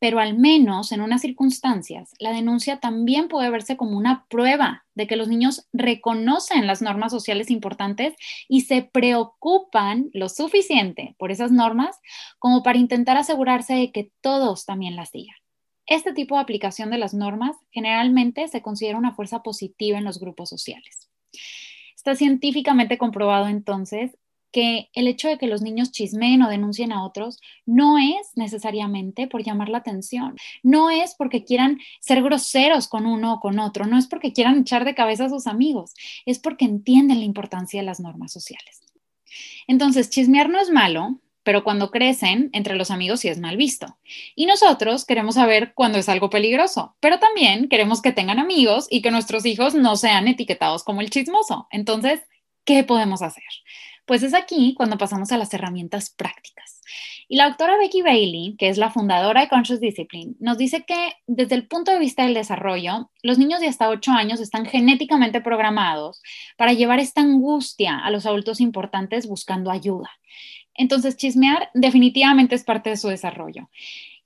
pero 0.00 0.18
al 0.18 0.36
menos 0.36 0.92
en 0.92 1.02
unas 1.02 1.20
circunstancias, 1.20 2.14
la 2.18 2.32
denuncia 2.32 2.80
también 2.80 3.28
puede 3.28 3.50
verse 3.50 3.76
como 3.76 3.96
una 3.98 4.24
prueba 4.28 4.86
de 4.94 5.06
que 5.06 5.14
los 5.14 5.28
niños 5.28 5.68
reconocen 5.74 6.66
las 6.66 6.80
normas 6.80 7.12
sociales 7.12 7.50
importantes 7.50 8.14
y 8.48 8.62
se 8.62 8.82
preocupan 8.82 10.08
lo 10.14 10.30
suficiente 10.30 11.14
por 11.18 11.30
esas 11.30 11.52
normas 11.52 12.00
como 12.38 12.62
para 12.62 12.78
intentar 12.78 13.18
asegurarse 13.18 13.74
de 13.74 13.92
que 13.92 14.10
todos 14.22 14.64
también 14.64 14.96
las 14.96 15.10
sigan. 15.10 15.36
Este 15.86 16.14
tipo 16.14 16.36
de 16.36 16.42
aplicación 16.42 16.90
de 16.90 16.98
las 16.98 17.12
normas 17.12 17.56
generalmente 17.70 18.48
se 18.48 18.62
considera 18.62 18.96
una 18.96 19.12
fuerza 19.12 19.42
positiva 19.42 19.98
en 19.98 20.04
los 20.04 20.18
grupos 20.18 20.48
sociales. 20.48 21.10
Está 21.94 22.14
científicamente 22.14 22.96
comprobado 22.96 23.48
entonces 23.48 24.16
que 24.52 24.88
el 24.94 25.06
hecho 25.08 25.28
de 25.28 25.38
que 25.38 25.46
los 25.46 25.62
niños 25.62 25.92
chismeen 25.92 26.42
o 26.42 26.48
denuncien 26.48 26.92
a 26.92 27.04
otros 27.04 27.38
no 27.66 27.98
es 27.98 28.30
necesariamente 28.34 29.26
por 29.26 29.42
llamar 29.42 29.68
la 29.68 29.78
atención, 29.78 30.36
no 30.62 30.90
es 30.90 31.14
porque 31.14 31.44
quieran 31.44 31.78
ser 32.00 32.22
groseros 32.22 32.88
con 32.88 33.06
uno 33.06 33.34
o 33.34 33.40
con 33.40 33.58
otro, 33.58 33.86
no 33.86 33.98
es 33.98 34.06
porque 34.06 34.32
quieran 34.32 34.60
echar 34.60 34.84
de 34.84 34.94
cabeza 34.94 35.26
a 35.26 35.30
sus 35.30 35.46
amigos, 35.46 35.94
es 36.26 36.38
porque 36.38 36.64
entienden 36.64 37.20
la 37.20 37.24
importancia 37.24 37.80
de 37.80 37.86
las 37.86 38.00
normas 38.00 38.32
sociales. 38.32 38.82
Entonces, 39.66 40.10
chismear 40.10 40.48
no 40.48 40.60
es 40.60 40.70
malo, 40.70 41.20
pero 41.42 41.64
cuando 41.64 41.90
crecen, 41.90 42.50
entre 42.52 42.76
los 42.76 42.90
amigos 42.90 43.20
sí 43.20 43.28
es 43.28 43.38
mal 43.38 43.56
visto. 43.56 43.98
Y 44.34 44.46
nosotros 44.46 45.04
queremos 45.04 45.36
saber 45.36 45.72
cuándo 45.74 45.98
es 45.98 46.08
algo 46.08 46.30
peligroso, 46.30 46.96
pero 47.00 47.18
también 47.18 47.68
queremos 47.68 48.02
que 48.02 48.12
tengan 48.12 48.38
amigos 48.38 48.86
y 48.90 49.02
que 49.02 49.10
nuestros 49.10 49.46
hijos 49.46 49.74
no 49.74 49.96
sean 49.96 50.28
etiquetados 50.28 50.84
como 50.84 51.00
el 51.00 51.10
chismoso. 51.10 51.66
Entonces, 51.70 52.20
¿qué 52.64 52.84
podemos 52.84 53.22
hacer? 53.22 53.44
Pues 54.10 54.24
es 54.24 54.34
aquí 54.34 54.74
cuando 54.76 54.98
pasamos 54.98 55.30
a 55.30 55.38
las 55.38 55.54
herramientas 55.54 56.10
prácticas. 56.10 56.82
Y 57.28 57.36
la 57.36 57.48
doctora 57.48 57.78
Becky 57.78 58.02
Bailey, 58.02 58.56
que 58.58 58.68
es 58.68 58.76
la 58.76 58.90
fundadora 58.90 59.40
de 59.40 59.48
Conscious 59.48 59.78
Discipline, 59.78 60.34
nos 60.40 60.58
dice 60.58 60.82
que 60.84 61.12
desde 61.28 61.54
el 61.54 61.68
punto 61.68 61.92
de 61.92 62.00
vista 62.00 62.24
del 62.24 62.34
desarrollo, 62.34 63.08
los 63.22 63.38
niños 63.38 63.60
de 63.60 63.68
hasta 63.68 63.88
8 63.88 64.10
años 64.10 64.40
están 64.40 64.66
genéticamente 64.66 65.40
programados 65.40 66.20
para 66.56 66.72
llevar 66.72 66.98
esta 66.98 67.20
angustia 67.20 68.00
a 68.00 68.10
los 68.10 68.26
adultos 68.26 68.60
importantes 68.60 69.28
buscando 69.28 69.70
ayuda. 69.70 70.10
Entonces, 70.74 71.16
chismear 71.16 71.70
definitivamente 71.74 72.56
es 72.56 72.64
parte 72.64 72.90
de 72.90 72.96
su 72.96 73.06
desarrollo. 73.06 73.70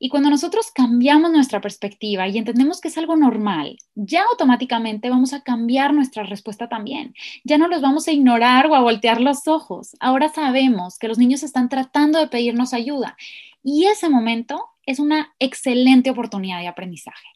Y 0.04 0.10
cuando 0.10 0.28
nosotros 0.28 0.70
cambiamos 0.70 1.32
nuestra 1.32 1.62
perspectiva 1.62 2.28
y 2.28 2.36
entendemos 2.36 2.82
que 2.82 2.88
es 2.88 2.98
algo 2.98 3.16
normal, 3.16 3.78
ya 3.94 4.24
automáticamente 4.30 5.08
vamos 5.08 5.32
a 5.32 5.40
cambiar 5.40 5.94
nuestra 5.94 6.24
respuesta 6.24 6.68
también. 6.68 7.14
Ya 7.42 7.56
no 7.56 7.68
los 7.68 7.80
vamos 7.80 8.06
a 8.06 8.12
ignorar 8.12 8.66
o 8.66 8.74
a 8.74 8.82
voltear 8.82 9.22
los 9.22 9.48
ojos. 9.48 9.96
Ahora 10.00 10.28
sabemos 10.28 10.98
que 10.98 11.08
los 11.08 11.16
niños 11.16 11.42
están 11.42 11.70
tratando 11.70 12.18
de 12.18 12.26
pedirnos 12.26 12.74
ayuda 12.74 13.16
y 13.62 13.86
ese 13.86 14.10
momento 14.10 14.66
es 14.84 14.98
una 14.98 15.34
excelente 15.38 16.10
oportunidad 16.10 16.60
de 16.60 16.68
aprendizaje. 16.68 17.26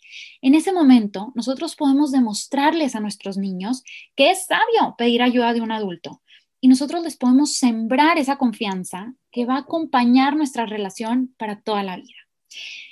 En 0.42 0.54
ese 0.54 0.70
momento, 0.70 1.32
nosotros 1.34 1.74
podemos 1.74 2.12
demostrarles 2.12 2.94
a 2.94 3.00
nuestros 3.00 3.38
niños 3.38 3.82
que 4.14 4.30
es 4.30 4.44
sabio 4.44 4.94
pedir 4.98 5.22
ayuda 5.22 5.54
de 5.54 5.62
un 5.62 5.72
adulto 5.72 6.20
y 6.60 6.68
nosotros 6.68 7.02
les 7.02 7.16
podemos 7.16 7.56
sembrar 7.56 8.18
esa 8.18 8.36
confianza 8.36 9.14
que 9.32 9.46
va 9.46 9.54
a 9.54 9.60
acompañar 9.60 10.36
nuestra 10.36 10.66
relación 10.66 11.34
para 11.38 11.62
toda 11.62 11.82
la 11.82 11.96
vida. 11.96 12.27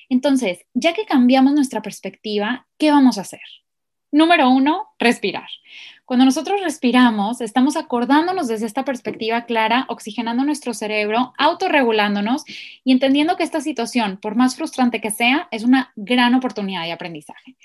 Entonces, 0.09 0.61
ya 0.75 0.95
que 0.95 1.05
cambiamos 1.05 1.53
nuestra 1.53 1.83
perspectiva, 1.83 2.67
¿qué 2.79 2.91
vamos 2.91 3.19
a 3.19 3.23
hacer? 3.23 3.41
Número 4.13 4.49
uno, 4.49 4.89
respirar. 4.99 5.49
Cuando 6.05 6.25
nosotros 6.25 6.61
respiramos, 6.63 7.41
estamos 7.41 7.77
acordándonos 7.77 8.47
desde 8.47 8.67
esta 8.67 8.85
perspectiva 8.85 9.45
clara, 9.45 9.85
oxigenando 9.89 10.45
nuestro 10.45 10.73
cerebro, 10.73 11.35
autorregulándonos 11.37 12.45
y 12.85 12.93
entendiendo 12.93 13.37
que 13.37 13.43
esta 13.43 13.61
situación, 13.61 14.19
por 14.23 14.37
más 14.37 14.55
frustrante 14.55 15.01
que 15.01 15.11
sea, 15.11 15.49
es 15.51 15.65
una 15.65 15.93
gran 15.97 16.35
oportunidad 16.35 16.85
de 16.85 16.93
aprendizaje. 16.93 17.57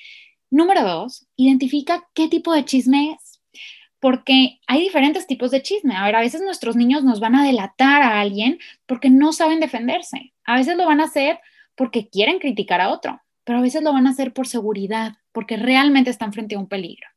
Número 0.49 0.81
dos, 0.83 1.27
identifica 1.35 2.07
qué 2.15 2.27
tipo 2.27 2.53
de 2.53 2.65
chisme 2.65 3.11
es 3.13 3.31
porque 4.01 4.59
hay 4.65 4.81
diferentes 4.81 5.27
tipos 5.27 5.51
de 5.51 5.61
chisme. 5.61 5.95
A 5.95 6.03
ver, 6.05 6.15
a 6.15 6.21
veces 6.21 6.41
nuestros 6.41 6.75
niños 6.75 7.03
nos 7.03 7.19
van 7.19 7.35
a 7.35 7.45
delatar 7.45 8.01
a 8.01 8.19
alguien 8.19 8.57
porque 8.87 9.11
no 9.11 9.31
saben 9.31 9.59
defenderse. 9.59 10.33
A 10.43 10.55
veces 10.55 10.75
lo 10.75 10.87
van 10.87 10.99
a 10.99 11.05
hacer 11.05 11.39
porque 11.75 12.09
quieren 12.09 12.39
criticar 12.39 12.81
a 12.81 12.89
otro, 12.89 13.21
pero 13.43 13.59
a 13.59 13.61
veces 13.61 13.83
lo 13.83 13.93
van 13.93 14.07
a 14.07 14.11
hacer 14.11 14.33
por 14.33 14.47
seguridad, 14.47 15.13
porque 15.31 15.57
realmente 15.57 16.09
están 16.09 16.33
frente 16.33 16.55
a 16.55 16.59
un 16.59 16.67
peligro. 16.67 17.07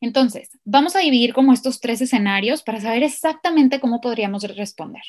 Entonces, 0.00 0.50
vamos 0.64 0.96
a 0.96 1.00
dividir 1.00 1.32
como 1.32 1.52
estos 1.52 1.80
tres 1.80 2.00
escenarios 2.00 2.62
para 2.62 2.80
saber 2.80 3.02
exactamente 3.02 3.80
cómo 3.80 4.00
podríamos 4.00 4.42
responder. 4.56 5.02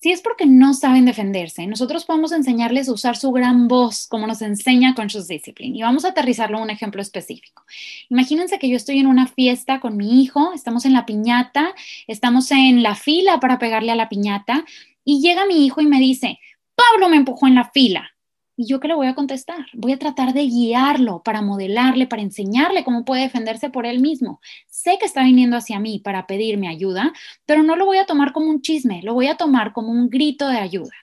Si 0.00 0.12
es 0.12 0.20
porque 0.20 0.46
no 0.46 0.74
saben 0.74 1.06
defenderse, 1.06 1.66
nosotros 1.66 2.04
podemos 2.04 2.30
enseñarles 2.30 2.88
a 2.88 2.92
usar 2.92 3.16
su 3.16 3.32
gran 3.32 3.66
voz, 3.66 4.06
como 4.06 4.28
nos 4.28 4.42
enseña 4.42 4.94
Conscious 4.94 5.26
Discipline. 5.26 5.74
Y 5.74 5.82
vamos 5.82 6.04
a 6.04 6.10
aterrizarlo 6.10 6.58
en 6.58 6.64
un 6.64 6.70
ejemplo 6.70 7.02
específico. 7.02 7.64
Imagínense 8.08 8.60
que 8.60 8.68
yo 8.68 8.76
estoy 8.76 9.00
en 9.00 9.08
una 9.08 9.26
fiesta 9.26 9.80
con 9.80 9.96
mi 9.96 10.22
hijo, 10.22 10.52
estamos 10.52 10.84
en 10.84 10.92
la 10.92 11.04
piñata, 11.04 11.74
estamos 12.06 12.52
en 12.52 12.84
la 12.84 12.94
fila 12.94 13.40
para 13.40 13.58
pegarle 13.58 13.90
a 13.90 13.96
la 13.96 14.08
piñata, 14.08 14.64
y 15.04 15.20
llega 15.20 15.46
mi 15.46 15.66
hijo 15.66 15.80
y 15.80 15.86
me 15.86 15.98
dice, 15.98 16.38
Pablo 16.78 17.08
me 17.08 17.16
empujó 17.16 17.48
en 17.48 17.56
la 17.56 17.70
fila. 17.72 18.08
¿Y 18.56 18.66
yo 18.66 18.78
qué 18.78 18.86
le 18.86 18.94
voy 18.94 19.08
a 19.08 19.16
contestar? 19.16 19.66
Voy 19.72 19.92
a 19.92 19.98
tratar 19.98 20.32
de 20.32 20.42
guiarlo 20.42 21.24
para 21.24 21.42
modelarle, 21.42 22.06
para 22.06 22.22
enseñarle 22.22 22.84
cómo 22.84 23.04
puede 23.04 23.22
defenderse 23.22 23.68
por 23.68 23.84
él 23.84 23.98
mismo. 23.98 24.40
Sé 24.68 24.96
que 24.98 25.06
está 25.06 25.24
viniendo 25.24 25.56
hacia 25.56 25.80
mí 25.80 25.98
para 25.98 26.28
pedirme 26.28 26.68
ayuda, 26.68 27.12
pero 27.46 27.64
no 27.64 27.74
lo 27.74 27.84
voy 27.84 27.98
a 27.98 28.06
tomar 28.06 28.32
como 28.32 28.48
un 28.48 28.62
chisme, 28.62 29.00
lo 29.02 29.14
voy 29.14 29.26
a 29.26 29.36
tomar 29.36 29.72
como 29.72 29.90
un 29.90 30.08
grito 30.08 30.46
de 30.46 30.58
ayuda. 30.58 30.94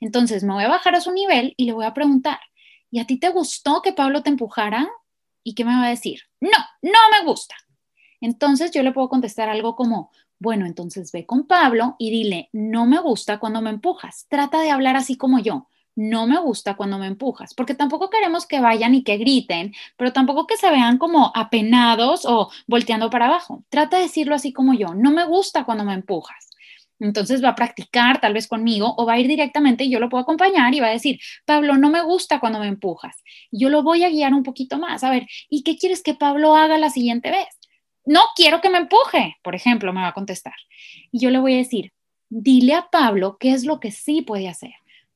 Entonces 0.00 0.44
me 0.44 0.54
voy 0.54 0.64
a 0.64 0.68
bajar 0.68 0.94
a 0.94 1.02
su 1.02 1.12
nivel 1.12 1.52
y 1.58 1.66
le 1.66 1.74
voy 1.74 1.84
a 1.84 1.92
preguntar, 1.92 2.40
¿y 2.90 2.98
a 2.98 3.06
ti 3.06 3.18
te 3.18 3.28
gustó 3.28 3.82
que 3.82 3.92
Pablo 3.92 4.22
te 4.22 4.30
empujara? 4.30 4.88
¿Y 5.42 5.54
qué 5.54 5.64
me 5.64 5.74
va 5.74 5.86
a 5.86 5.90
decir? 5.90 6.20
No, 6.40 6.58
no 6.80 6.98
me 7.18 7.26
gusta. 7.26 7.54
Entonces 8.22 8.70
yo 8.70 8.82
le 8.82 8.92
puedo 8.92 9.10
contestar 9.10 9.50
algo 9.50 9.76
como, 9.76 10.10
bueno, 10.38 10.66
entonces 10.66 11.10
ve 11.12 11.26
con 11.26 11.46
Pablo 11.46 11.96
y 11.98 12.10
dile, 12.10 12.48
no 12.52 12.86
me 12.86 13.00
gusta 13.00 13.38
cuando 13.38 13.60
me 13.60 13.70
empujas. 13.70 14.26
Trata 14.28 14.60
de 14.60 14.70
hablar 14.70 14.96
así 14.96 15.16
como 15.16 15.38
yo. 15.40 15.66
No 15.96 16.28
me 16.28 16.38
gusta 16.38 16.76
cuando 16.76 16.96
me 16.96 17.08
empujas, 17.08 17.54
porque 17.54 17.74
tampoco 17.74 18.08
queremos 18.08 18.46
que 18.46 18.60
vayan 18.60 18.94
y 18.94 19.02
que 19.02 19.16
griten, 19.16 19.74
pero 19.96 20.12
tampoco 20.12 20.46
que 20.46 20.56
se 20.56 20.70
vean 20.70 20.96
como 20.96 21.32
apenados 21.34 22.24
o 22.24 22.50
volteando 22.68 23.10
para 23.10 23.26
abajo. 23.26 23.64
Trata 23.68 23.96
de 23.96 24.04
decirlo 24.04 24.36
así 24.36 24.52
como 24.52 24.74
yo. 24.74 24.94
No 24.94 25.10
me 25.10 25.24
gusta 25.24 25.64
cuando 25.64 25.82
me 25.82 25.94
empujas. 25.94 26.48
Entonces 27.00 27.42
va 27.42 27.50
a 27.50 27.54
practicar 27.56 28.20
tal 28.20 28.32
vez 28.32 28.46
conmigo 28.46 28.94
o 28.96 29.06
va 29.06 29.14
a 29.14 29.18
ir 29.20 29.26
directamente 29.26 29.84
y 29.84 29.90
yo 29.90 30.00
lo 30.00 30.08
puedo 30.08 30.22
acompañar 30.22 30.72
y 30.74 30.80
va 30.80 30.86
a 30.88 30.90
decir, 30.90 31.18
Pablo, 31.44 31.76
no 31.76 31.90
me 31.90 32.02
gusta 32.02 32.40
cuando 32.40 32.60
me 32.60 32.68
empujas. 32.68 33.16
Yo 33.50 33.68
lo 33.68 33.82
voy 33.82 34.04
a 34.04 34.08
guiar 34.08 34.34
un 34.34 34.42
poquito 34.44 34.78
más. 34.78 35.02
A 35.04 35.10
ver, 35.10 35.26
¿y 35.48 35.64
qué 35.64 35.76
quieres 35.76 36.02
que 36.02 36.14
Pablo 36.14 36.54
haga 36.54 36.78
la 36.78 36.90
siguiente 36.90 37.30
vez? 37.30 37.57
No 38.08 38.22
quiero 38.34 38.62
que 38.62 38.70
me 38.70 38.78
empuje, 38.78 39.36
por 39.42 39.54
ejemplo, 39.54 39.92
me 39.92 40.00
va 40.00 40.08
a 40.08 40.14
contestar. 40.14 40.54
Y 41.12 41.20
yo 41.20 41.28
le 41.28 41.38
voy 41.38 41.52
a 41.54 41.58
decir, 41.58 41.92
dile 42.30 42.72
a 42.72 42.88
Pablo 42.90 43.36
qué 43.38 43.52
es 43.52 43.64
lo 43.64 43.80
que 43.80 43.90
sí 43.90 44.22
puede 44.22 44.48
hacer. 44.48 44.72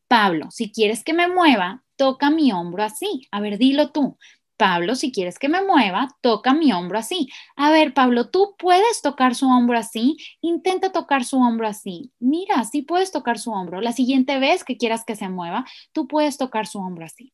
Pablo, 0.08 0.50
si 0.50 0.70
quieres 0.70 1.02
que 1.02 1.14
me 1.14 1.26
mueva, 1.26 1.82
toca 1.96 2.28
mi 2.28 2.52
hombro 2.52 2.82
así. 2.82 3.26
A 3.30 3.40
ver, 3.40 3.56
dilo 3.56 3.92
tú. 3.92 4.18
Pablo, 4.58 4.94
si 4.94 5.10
quieres 5.10 5.38
que 5.38 5.48
me 5.48 5.64
mueva, 5.64 6.08
toca 6.20 6.52
mi 6.52 6.70
hombro 6.74 6.98
así. 6.98 7.30
A 7.56 7.70
ver, 7.70 7.94
Pablo, 7.94 8.28
tú 8.28 8.56
puedes 8.58 9.00
tocar 9.00 9.34
su 9.34 9.48
hombro 9.48 9.78
así. 9.78 10.18
Intenta 10.42 10.92
tocar 10.92 11.24
su 11.24 11.38
hombro 11.38 11.66
así. 11.66 12.12
Mira, 12.18 12.62
sí 12.64 12.82
puedes 12.82 13.10
tocar 13.10 13.38
su 13.38 13.52
hombro. 13.52 13.80
La 13.80 13.92
siguiente 13.92 14.38
vez 14.38 14.64
que 14.64 14.76
quieras 14.76 15.06
que 15.06 15.16
se 15.16 15.30
mueva, 15.30 15.64
tú 15.92 16.06
puedes 16.06 16.36
tocar 16.36 16.66
su 16.66 16.78
hombro 16.78 17.06
así. 17.06 17.32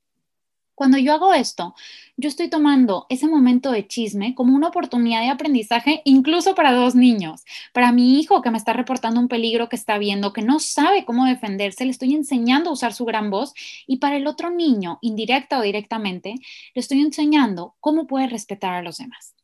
Cuando 0.79 0.97
yo 0.97 1.13
hago 1.13 1.35
esto, 1.35 1.75
yo 2.17 2.29
estoy 2.29 2.49
tomando 2.49 3.07
ese 3.09 3.27
momento 3.27 3.73
de 3.73 3.89
chisme 3.89 4.37
como 4.37 4.55
una 4.55 4.69
oportunidad 4.69 5.23
de 5.23 5.29
aprendizaje 5.29 6.03
incluso 6.05 6.55
para 6.55 6.73
dos 6.73 6.95
niños. 6.95 7.45
Para 7.73 7.91
mi 7.91 8.21
hijo 8.21 8.43
que 8.43 8.53
me 8.53 8.59
está 8.59 8.75
reportando 8.75 9.19
un 9.19 9.27
peligro 9.27 9.69
que 9.69 9.75
está 9.75 9.99
viendo, 9.99 10.33
que 10.33 10.43
no 10.43 10.61
sabe 10.61 11.05
cómo 11.05 11.25
defenderse, 11.25 11.85
le 11.85 11.91
estoy 11.91 12.15
enseñando 12.15 12.71
a 12.71 12.75
usar 12.75 12.93
su 12.93 13.05
gran 13.05 13.29
voz. 13.29 13.55
Y 13.89 13.97
para 13.97 14.19
el 14.19 14.29
otro 14.29 14.51
niño, 14.51 15.01
indirecta 15.01 15.59
o 15.59 15.63
directamente, 15.63 16.37
le 16.75 16.81
estoy 16.81 17.01
enseñando 17.01 17.75
cómo 17.81 18.07
puede 18.07 18.29
respetar 18.29 18.75
a 18.75 18.83
los 18.83 18.99
demás. 18.99 19.35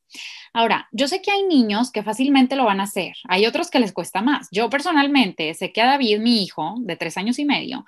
Ahora, 0.52 0.88
yo 0.92 1.08
sé 1.08 1.20
que 1.20 1.32
hay 1.32 1.42
niños 1.42 1.90
que 1.90 2.04
fácilmente 2.04 2.54
lo 2.54 2.64
van 2.64 2.78
a 2.78 2.84
hacer, 2.84 3.16
hay 3.24 3.46
otros 3.46 3.70
que 3.72 3.80
les 3.80 3.92
cuesta 3.92 4.22
más. 4.22 4.46
Yo 4.52 4.70
personalmente 4.70 5.52
sé 5.54 5.72
que 5.72 5.82
a 5.82 5.86
David, 5.86 6.20
mi 6.20 6.44
hijo, 6.44 6.76
de 6.78 6.94
tres 6.94 7.16
años 7.16 7.40
y 7.40 7.44
medio, 7.44 7.84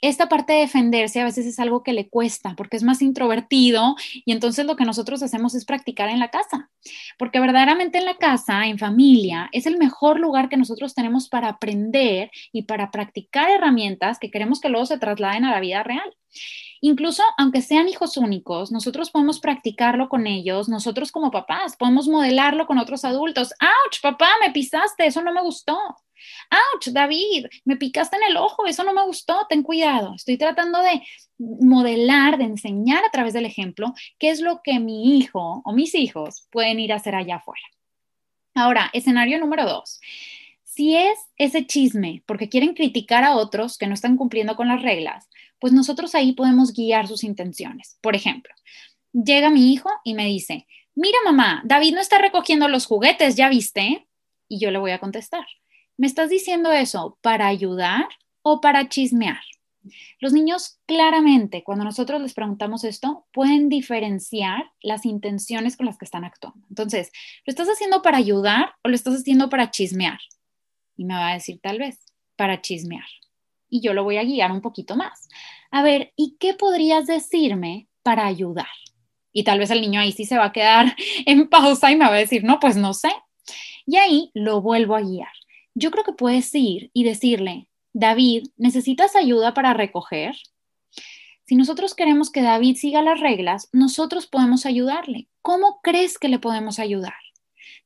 esta 0.00 0.28
parte 0.28 0.54
de 0.54 0.60
defenderse 0.60 1.20
a 1.20 1.24
veces 1.24 1.46
es 1.46 1.58
algo 1.58 1.82
que 1.82 1.92
le 1.92 2.08
cuesta 2.08 2.54
porque 2.56 2.76
es 2.76 2.82
más 2.82 3.02
introvertido 3.02 3.96
y 4.24 4.32
entonces 4.32 4.66
lo 4.66 4.76
que 4.76 4.84
nosotros 4.84 5.22
hacemos 5.22 5.54
es 5.54 5.64
practicar 5.64 6.08
en 6.08 6.18
la 6.18 6.30
casa, 6.30 6.70
porque 7.18 7.40
verdaderamente 7.40 7.98
en 7.98 8.06
la 8.06 8.16
casa, 8.16 8.66
en 8.66 8.78
familia, 8.78 9.48
es 9.52 9.66
el 9.66 9.78
mejor 9.78 10.18
lugar 10.18 10.48
que 10.48 10.56
nosotros 10.56 10.94
tenemos 10.94 11.28
para 11.28 11.48
aprender 11.48 12.30
y 12.52 12.62
para 12.62 12.90
practicar 12.90 13.50
herramientas 13.50 14.18
que 14.18 14.30
queremos 14.30 14.60
que 14.60 14.68
luego 14.68 14.86
se 14.86 14.98
trasladen 14.98 15.44
a 15.44 15.50
la 15.50 15.60
vida 15.60 15.82
real. 15.82 16.14
Incluso 16.80 17.22
aunque 17.36 17.60
sean 17.60 17.88
hijos 17.88 18.16
únicos, 18.16 18.72
nosotros 18.72 19.10
podemos 19.10 19.40
practicarlo 19.40 20.08
con 20.08 20.26
ellos, 20.26 20.68
nosotros 20.68 21.12
como 21.12 21.30
papás 21.30 21.76
podemos 21.76 22.08
modelarlo 22.08 22.66
con 22.66 22.78
otros 22.78 23.04
adultos. 23.04 23.52
¡Auch, 23.60 24.00
papá, 24.00 24.30
me 24.40 24.50
pisaste! 24.50 25.06
Eso 25.06 25.22
no 25.22 25.32
me 25.32 25.42
gustó. 25.42 25.76
¡Auch, 26.50 26.92
David! 26.92 27.46
Me 27.64 27.76
picaste 27.76 28.16
en 28.16 28.24
el 28.30 28.36
ojo, 28.36 28.66
eso 28.66 28.84
no 28.84 28.92
me 28.92 29.04
gustó, 29.04 29.46
ten 29.48 29.62
cuidado. 29.62 30.14
Estoy 30.14 30.38
tratando 30.38 30.82
de 30.82 31.02
modelar, 31.38 32.38
de 32.38 32.44
enseñar 32.44 33.04
a 33.04 33.10
través 33.10 33.32
del 33.32 33.46
ejemplo 33.46 33.94
qué 34.18 34.30
es 34.30 34.40
lo 34.40 34.60
que 34.62 34.78
mi 34.78 35.18
hijo 35.18 35.62
o 35.64 35.72
mis 35.72 35.94
hijos 35.94 36.46
pueden 36.50 36.80
ir 36.80 36.92
a 36.92 36.96
hacer 36.96 37.14
allá 37.14 37.36
afuera. 37.36 37.64
Ahora, 38.54 38.90
escenario 38.92 39.38
número 39.38 39.64
dos. 39.64 40.00
Si 40.64 40.96
es 40.96 41.18
ese 41.36 41.66
chisme 41.66 42.22
porque 42.26 42.48
quieren 42.48 42.74
criticar 42.74 43.24
a 43.24 43.36
otros 43.36 43.76
que 43.76 43.86
no 43.86 43.94
están 43.94 44.16
cumpliendo 44.16 44.56
con 44.56 44.68
las 44.68 44.82
reglas, 44.82 45.28
pues 45.58 45.72
nosotros 45.72 46.14
ahí 46.14 46.32
podemos 46.32 46.72
guiar 46.72 47.06
sus 47.06 47.22
intenciones. 47.22 47.98
Por 48.00 48.16
ejemplo, 48.16 48.54
llega 49.12 49.50
mi 49.50 49.72
hijo 49.72 49.90
y 50.04 50.14
me 50.14 50.26
dice, 50.26 50.66
mira 50.94 51.18
mamá, 51.24 51.62
David 51.64 51.94
no 51.94 52.00
está 52.00 52.18
recogiendo 52.18 52.68
los 52.68 52.86
juguetes, 52.86 53.36
¿ya 53.36 53.48
viste? 53.48 54.08
Y 54.48 54.58
yo 54.58 54.70
le 54.70 54.78
voy 54.78 54.90
a 54.90 54.98
contestar, 54.98 55.46
¿Me 56.00 56.06
estás 56.06 56.30
diciendo 56.30 56.72
eso 56.72 57.18
para 57.20 57.46
ayudar 57.46 58.08
o 58.40 58.62
para 58.62 58.88
chismear? 58.88 59.42
Los 60.18 60.32
niños 60.32 60.78
claramente, 60.86 61.62
cuando 61.62 61.84
nosotros 61.84 62.22
les 62.22 62.32
preguntamos 62.32 62.84
esto, 62.84 63.26
pueden 63.34 63.68
diferenciar 63.68 64.72
las 64.80 65.04
intenciones 65.04 65.76
con 65.76 65.84
las 65.84 65.98
que 65.98 66.06
están 66.06 66.24
actuando. 66.24 66.66
Entonces, 66.70 67.12
¿lo 67.44 67.50
estás 67.50 67.68
haciendo 67.68 68.00
para 68.00 68.16
ayudar 68.16 68.76
o 68.82 68.88
lo 68.88 68.94
estás 68.94 69.12
haciendo 69.16 69.50
para 69.50 69.70
chismear? 69.70 70.18
Y 70.96 71.04
me 71.04 71.12
va 71.12 71.32
a 71.32 71.34
decir 71.34 71.60
tal 71.62 71.78
vez, 71.78 71.98
para 72.34 72.62
chismear. 72.62 73.04
Y 73.68 73.82
yo 73.82 73.92
lo 73.92 74.02
voy 74.02 74.16
a 74.16 74.24
guiar 74.24 74.52
un 74.52 74.62
poquito 74.62 74.96
más. 74.96 75.28
A 75.70 75.82
ver, 75.82 76.14
¿y 76.16 76.38
qué 76.40 76.54
podrías 76.54 77.06
decirme 77.08 77.88
para 78.02 78.24
ayudar? 78.24 78.72
Y 79.34 79.44
tal 79.44 79.58
vez 79.58 79.70
el 79.70 79.82
niño 79.82 80.00
ahí 80.00 80.12
sí 80.12 80.24
se 80.24 80.38
va 80.38 80.46
a 80.46 80.52
quedar 80.52 80.96
en 81.26 81.50
pausa 81.50 81.92
y 81.92 81.96
me 81.96 82.06
va 82.06 82.14
a 82.14 82.18
decir, 82.18 82.42
no, 82.42 82.58
pues 82.58 82.76
no 82.76 82.94
sé. 82.94 83.10
Y 83.84 83.96
ahí 83.96 84.30
lo 84.32 84.62
vuelvo 84.62 84.96
a 84.96 85.02
guiar 85.02 85.28
yo 85.74 85.90
creo 85.90 86.04
que 86.04 86.12
puedes 86.12 86.54
ir 86.54 86.90
y 86.92 87.04
decirle, 87.04 87.68
David, 87.92 88.48
¿necesitas 88.56 89.16
ayuda 89.16 89.54
para 89.54 89.74
recoger? 89.74 90.36
Si 91.44 91.56
nosotros 91.56 91.94
queremos 91.94 92.30
que 92.30 92.42
David 92.42 92.76
siga 92.76 93.02
las 93.02 93.20
reglas, 93.20 93.68
nosotros 93.72 94.26
podemos 94.26 94.66
ayudarle. 94.66 95.28
¿Cómo 95.42 95.80
crees 95.82 96.18
que 96.18 96.28
le 96.28 96.38
podemos 96.38 96.78
ayudar? 96.78 97.14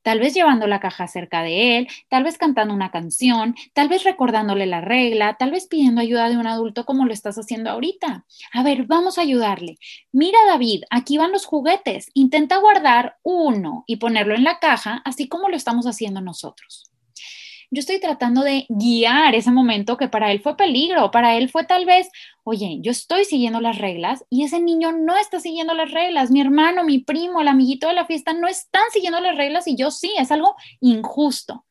tal 0.05 0.19
vez 0.19 0.35
llevando 0.35 0.67
la 0.67 0.79
caja 0.79 1.07
cerca 1.07 1.41
de 1.41 1.79
él, 1.79 1.87
tal 2.09 2.23
vez 2.23 2.37
cantando 2.37 2.75
una 2.75 2.91
canción, 2.91 3.55
tal 3.73 3.89
vez 3.89 4.03
recordándole 4.03 4.67
la 4.67 4.79
regla, 4.79 5.35
tal 5.39 5.49
vez 5.49 5.65
pidiendo 5.65 5.99
ayuda 5.99 6.29
de 6.29 6.37
un 6.37 6.45
adulto 6.45 6.85
como 6.85 7.07
lo 7.07 7.11
estás 7.11 7.37
haciendo 7.39 7.71
ahorita. 7.71 8.23
A 8.53 8.63
ver, 8.63 8.85
vamos 8.85 9.17
a 9.17 9.21
ayudarle. 9.21 9.79
Mira, 10.11 10.37
David, 10.47 10.83
aquí 10.91 11.17
van 11.17 11.31
los 11.31 11.47
juguetes. 11.47 12.11
Intenta 12.13 12.57
guardar 12.57 13.17
uno 13.23 13.83
y 13.87 13.95
ponerlo 13.95 14.35
en 14.35 14.43
la 14.43 14.59
caja, 14.59 15.01
así 15.05 15.27
como 15.27 15.49
lo 15.49 15.55
estamos 15.55 15.87
haciendo 15.87 16.21
nosotros 16.21 16.91
yo 17.71 17.79
estoy 17.79 17.99
tratando 17.99 18.41
de 18.41 18.65
guiar 18.69 19.35
ese 19.35 19.51
momento 19.51 19.97
que 19.97 20.07
para 20.07 20.31
él 20.31 20.41
fue 20.41 20.57
peligro, 20.57 21.11
para 21.11 21.35
él 21.35 21.49
fue 21.49 21.65
tal 21.65 21.85
vez, 21.85 22.09
oye, 22.43 22.79
yo 22.81 22.91
estoy 22.91 23.25
siguiendo 23.25 23.61
las 23.61 23.77
reglas 23.77 24.25
y 24.29 24.43
ese 24.43 24.59
niño 24.61 24.91
no 24.91 25.15
está 25.17 25.39
siguiendo 25.39 25.73
las 25.73 25.91
reglas, 25.91 26.31
mi 26.31 26.41
hermano, 26.41 26.83
mi 26.83 26.99
primo, 26.99 27.41
el 27.41 27.47
amiguito 27.47 27.87
de 27.87 27.93
la 27.93 28.05
fiesta 28.05 28.33
no 28.33 28.47
están 28.47 28.83
siguiendo 28.91 29.19
las 29.19 29.35
reglas 29.35 29.67
y 29.67 29.75
yo 29.75 29.91
sí, 29.91 30.13
es 30.17 30.31
algo 30.31 30.55
injusto. 30.79 31.65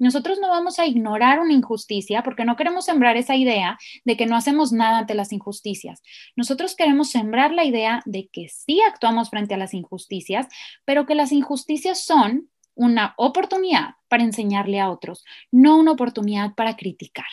Nosotros 0.00 0.38
no 0.40 0.48
vamos 0.48 0.78
a 0.78 0.86
ignorar 0.86 1.40
una 1.40 1.52
injusticia 1.52 2.22
porque 2.22 2.46
no 2.46 2.56
queremos 2.56 2.86
sembrar 2.86 3.18
esa 3.18 3.36
idea 3.36 3.78
de 4.06 4.16
que 4.16 4.24
no 4.24 4.34
hacemos 4.34 4.72
nada 4.72 4.98
ante 4.98 5.14
las 5.14 5.30
injusticias. 5.30 6.02
Nosotros 6.36 6.74
queremos 6.74 7.10
sembrar 7.10 7.52
la 7.52 7.64
idea 7.64 8.02
de 8.06 8.30
que 8.32 8.48
sí 8.48 8.80
actuamos 8.80 9.28
frente 9.28 9.52
a 9.52 9.58
las 9.58 9.74
injusticias, 9.74 10.46
pero 10.86 11.04
que 11.04 11.14
las 11.14 11.32
injusticias 11.32 12.02
son 12.02 12.49
una 12.80 13.12
oportunidad 13.18 13.96
para 14.08 14.22
enseñarle 14.22 14.80
a 14.80 14.88
otros, 14.88 15.22
no 15.52 15.76
una 15.76 15.92
oportunidad 15.92 16.54
para 16.54 16.76
criticar. 16.76 17.26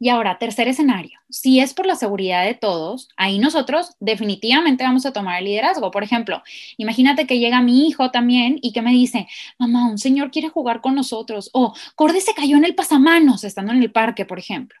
Y 0.00 0.08
ahora, 0.08 0.36
tercer 0.36 0.66
escenario, 0.66 1.20
si 1.28 1.60
es 1.60 1.74
por 1.74 1.86
la 1.86 1.94
seguridad 1.94 2.44
de 2.44 2.54
todos, 2.54 3.08
ahí 3.16 3.38
nosotros 3.38 3.94
definitivamente 4.00 4.82
vamos 4.82 5.06
a 5.06 5.12
tomar 5.12 5.38
el 5.38 5.44
liderazgo. 5.44 5.92
Por 5.92 6.02
ejemplo, 6.02 6.42
imagínate 6.76 7.24
que 7.24 7.38
llega 7.38 7.62
mi 7.62 7.86
hijo 7.86 8.10
también 8.10 8.58
y 8.62 8.72
que 8.72 8.82
me 8.82 8.90
dice, 8.90 9.28
mamá, 9.60 9.88
un 9.88 9.98
señor 9.98 10.32
quiere 10.32 10.48
jugar 10.48 10.80
con 10.80 10.96
nosotros, 10.96 11.48
o 11.52 11.72
Corde 11.94 12.20
se 12.20 12.34
cayó 12.34 12.56
en 12.56 12.64
el 12.64 12.74
pasamanos 12.74 13.44
estando 13.44 13.70
en 13.72 13.80
el 13.80 13.92
parque, 13.92 14.24
por 14.24 14.40
ejemplo. 14.40 14.76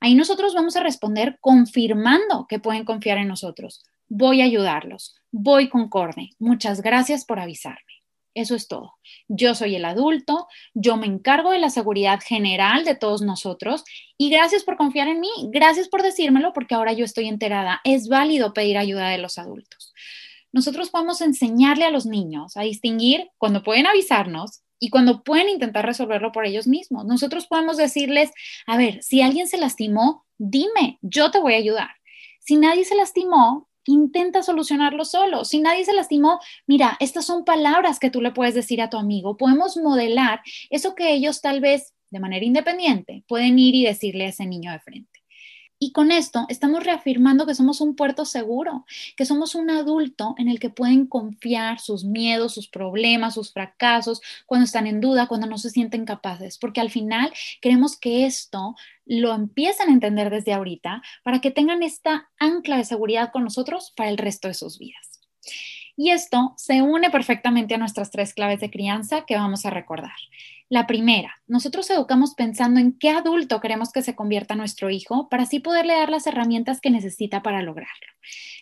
Ahí 0.00 0.16
nosotros 0.16 0.54
vamos 0.54 0.74
a 0.74 0.82
responder 0.82 1.38
confirmando 1.40 2.48
que 2.48 2.58
pueden 2.58 2.84
confiar 2.84 3.18
en 3.18 3.28
nosotros. 3.28 3.84
Voy 4.08 4.40
a 4.40 4.44
ayudarlos, 4.44 5.14
voy 5.30 5.68
con 5.68 5.88
Corde. 5.88 6.30
Muchas 6.40 6.82
gracias 6.82 7.24
por 7.24 7.38
avisarme. 7.38 8.01
Eso 8.34 8.54
es 8.54 8.66
todo. 8.66 8.94
Yo 9.28 9.54
soy 9.54 9.76
el 9.76 9.84
adulto, 9.84 10.48
yo 10.74 10.96
me 10.96 11.06
encargo 11.06 11.50
de 11.50 11.58
la 11.58 11.68
seguridad 11.68 12.20
general 12.24 12.84
de 12.84 12.94
todos 12.94 13.20
nosotros 13.20 13.84
y 14.16 14.30
gracias 14.30 14.64
por 14.64 14.76
confiar 14.76 15.08
en 15.08 15.20
mí, 15.20 15.30
gracias 15.50 15.88
por 15.88 16.02
decírmelo 16.02 16.52
porque 16.52 16.74
ahora 16.74 16.94
yo 16.94 17.04
estoy 17.04 17.28
enterada. 17.28 17.80
Es 17.84 18.08
válido 18.08 18.54
pedir 18.54 18.78
ayuda 18.78 19.08
de 19.08 19.18
los 19.18 19.36
adultos. 19.38 19.92
Nosotros 20.50 20.90
podemos 20.90 21.20
enseñarle 21.20 21.84
a 21.84 21.90
los 21.90 22.06
niños 22.06 22.56
a 22.56 22.62
distinguir 22.62 23.30
cuando 23.38 23.62
pueden 23.62 23.86
avisarnos 23.86 24.62
y 24.78 24.90
cuando 24.90 25.22
pueden 25.22 25.48
intentar 25.48 25.86
resolverlo 25.86 26.32
por 26.32 26.46
ellos 26.46 26.66
mismos. 26.66 27.04
Nosotros 27.04 27.46
podemos 27.46 27.76
decirles, 27.76 28.30
a 28.66 28.76
ver, 28.76 29.02
si 29.02 29.22
alguien 29.22 29.46
se 29.46 29.56
lastimó, 29.56 30.26
dime, 30.38 30.98
yo 31.02 31.30
te 31.30 31.38
voy 31.38 31.54
a 31.54 31.58
ayudar. 31.58 31.90
Si 32.40 32.56
nadie 32.56 32.84
se 32.84 32.96
lastimó, 32.96 33.68
intenta 33.86 34.42
solucionarlo 34.42 35.04
solo. 35.04 35.44
Si 35.44 35.60
nadie 35.60 35.84
se 35.84 35.92
lastimó, 35.92 36.40
mira, 36.66 36.96
estas 37.00 37.26
son 37.26 37.44
palabras 37.44 37.98
que 37.98 38.10
tú 38.10 38.20
le 38.20 38.32
puedes 38.32 38.54
decir 38.54 38.80
a 38.80 38.90
tu 38.90 38.96
amigo. 38.96 39.36
Podemos 39.36 39.76
modelar 39.76 40.40
eso 40.70 40.94
que 40.94 41.12
ellos 41.12 41.40
tal 41.40 41.60
vez 41.60 41.94
de 42.10 42.20
manera 42.20 42.44
independiente 42.44 43.24
pueden 43.26 43.58
ir 43.58 43.74
y 43.74 43.84
decirle 43.84 44.26
a 44.26 44.28
ese 44.28 44.46
niño 44.46 44.72
de 44.72 44.80
frente. 44.80 45.11
Y 45.84 45.90
con 45.90 46.12
esto 46.12 46.46
estamos 46.48 46.84
reafirmando 46.84 47.44
que 47.44 47.56
somos 47.56 47.80
un 47.80 47.96
puerto 47.96 48.24
seguro, 48.24 48.86
que 49.16 49.24
somos 49.24 49.56
un 49.56 49.68
adulto 49.68 50.36
en 50.38 50.46
el 50.48 50.60
que 50.60 50.70
pueden 50.70 51.08
confiar 51.08 51.80
sus 51.80 52.04
miedos, 52.04 52.54
sus 52.54 52.68
problemas, 52.68 53.34
sus 53.34 53.52
fracasos, 53.52 54.20
cuando 54.46 54.64
están 54.64 54.86
en 54.86 55.00
duda, 55.00 55.26
cuando 55.26 55.48
no 55.48 55.58
se 55.58 55.70
sienten 55.70 56.04
capaces, 56.04 56.56
porque 56.56 56.80
al 56.80 56.90
final 56.90 57.32
queremos 57.60 57.96
que 57.96 58.26
esto 58.26 58.76
lo 59.06 59.34
empiecen 59.34 59.88
a 59.88 59.92
entender 59.92 60.30
desde 60.30 60.52
ahorita 60.52 61.02
para 61.24 61.40
que 61.40 61.50
tengan 61.50 61.82
esta 61.82 62.30
ancla 62.38 62.76
de 62.76 62.84
seguridad 62.84 63.32
con 63.32 63.42
nosotros 63.42 63.92
para 63.96 64.08
el 64.08 64.18
resto 64.18 64.46
de 64.46 64.54
sus 64.54 64.78
vidas. 64.78 65.20
Y 65.96 66.10
esto 66.10 66.54
se 66.58 66.80
une 66.80 67.10
perfectamente 67.10 67.74
a 67.74 67.78
nuestras 67.78 68.12
tres 68.12 68.34
claves 68.34 68.60
de 68.60 68.70
crianza 68.70 69.24
que 69.26 69.34
vamos 69.34 69.66
a 69.66 69.70
recordar. 69.70 70.14
La 70.72 70.86
primera, 70.86 71.34
nosotros 71.46 71.90
educamos 71.90 72.32
pensando 72.34 72.80
en 72.80 72.98
qué 72.98 73.10
adulto 73.10 73.60
queremos 73.60 73.92
que 73.92 74.00
se 74.00 74.14
convierta 74.14 74.54
nuestro 74.54 74.88
hijo 74.88 75.28
para 75.28 75.42
así 75.42 75.60
poderle 75.60 75.92
dar 75.92 76.08
las 76.08 76.26
herramientas 76.26 76.80
que 76.80 76.88
necesita 76.88 77.42
para 77.42 77.60
lograrlo. 77.60 78.06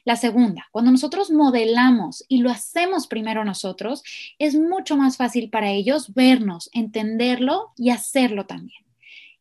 La 0.05 0.17
segunda, 0.17 0.67
cuando 0.73 0.91
nosotros 0.91 1.31
modelamos 1.31 2.25
y 2.27 2.39
lo 2.39 2.51
hacemos 2.51 3.07
primero 3.07 3.45
nosotros, 3.45 4.03
es 4.41 4.57
mucho 4.57 4.97
más 4.97 5.19
fácil 5.19 5.51
para 5.51 5.71
ellos 5.71 6.13
vernos, 6.13 6.69
entenderlo 6.73 7.71
y 7.77 7.91
hacerlo 7.91 8.45
también. 8.45 8.85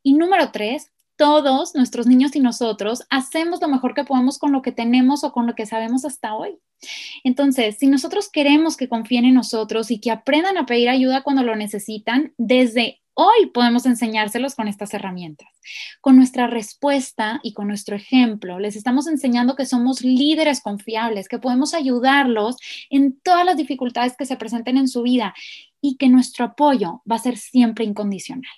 Y 0.03 0.13
número 0.13 0.51
tres, 0.51 0.91
todos 1.15 1.73
nuestros 1.73 2.05
niños 2.05 2.35
y 2.35 2.39
nosotros 2.39 3.01
hacemos 3.09 3.61
lo 3.61 3.67
mejor 3.67 3.95
que 3.95 4.03
podemos 4.03 4.37
con 4.37 4.51
lo 4.51 4.61
que 4.61 4.71
tenemos 4.71 5.23
o 5.23 5.31
con 5.31 5.47
lo 5.47 5.55
que 5.55 5.65
sabemos 5.65 6.05
hasta 6.05 6.35
hoy. 6.35 6.59
Entonces, 7.23 7.77
si 7.77 7.87
nosotros 7.87 8.29
queremos 8.31 8.77
que 8.77 8.89
confíen 8.89 9.25
en 9.25 9.33
nosotros 9.33 9.91
y 9.91 9.99
que 9.99 10.11
aprendan 10.11 10.57
a 10.57 10.65
pedir 10.65 10.89
ayuda 10.89 11.23
cuando 11.23 11.43
lo 11.43 11.55
necesitan, 11.55 12.33
desde 12.37 13.01
hoy 13.21 13.47
podemos 13.53 13.85
enseñárselos 13.85 14.55
con 14.55 14.69
estas 14.69 14.93
herramientas. 14.93 15.49
Con 15.99 16.15
nuestra 16.15 16.47
respuesta 16.47 17.41
y 17.43 17.53
con 17.53 17.67
nuestro 17.67 17.97
ejemplo, 17.97 18.59
les 18.59 18.77
estamos 18.77 19.07
enseñando 19.07 19.57
que 19.57 19.65
somos 19.65 20.01
líderes 20.01 20.61
confiables, 20.61 21.27
que 21.27 21.37
podemos 21.37 21.73
ayudarlos 21.73 22.55
en 22.89 23.19
todas 23.19 23.45
las 23.45 23.57
dificultades 23.57 24.15
que 24.17 24.25
se 24.25 24.37
presenten 24.37 24.77
en 24.77 24.87
su 24.87 25.01
vida 25.01 25.33
y 25.81 25.97
que 25.97 26.07
nuestro 26.07 26.45
apoyo 26.45 27.01
va 27.09 27.17
a 27.17 27.19
ser 27.19 27.37
siempre 27.37 27.83
incondicional. 27.83 28.51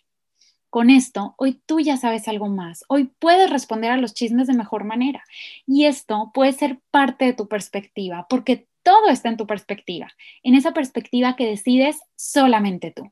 Con 0.71 0.89
esto, 0.89 1.35
hoy 1.37 1.61
tú 1.65 1.81
ya 1.81 1.97
sabes 1.97 2.29
algo 2.29 2.47
más. 2.47 2.85
Hoy 2.87 3.11
puedes 3.19 3.49
responder 3.49 3.91
a 3.91 3.97
los 3.97 4.13
chismes 4.13 4.47
de 4.47 4.53
mejor 4.53 4.85
manera. 4.85 5.21
Y 5.67 5.83
esto 5.83 6.31
puede 6.33 6.53
ser 6.53 6.79
parte 6.91 7.25
de 7.25 7.33
tu 7.33 7.49
perspectiva, 7.49 8.25
porque 8.29 8.69
todo 8.81 9.09
está 9.09 9.27
en 9.27 9.35
tu 9.35 9.45
perspectiva, 9.45 10.07
en 10.43 10.55
esa 10.55 10.71
perspectiva 10.71 11.35
que 11.35 11.45
decides 11.45 11.99
solamente 12.15 12.91
tú. 12.91 13.11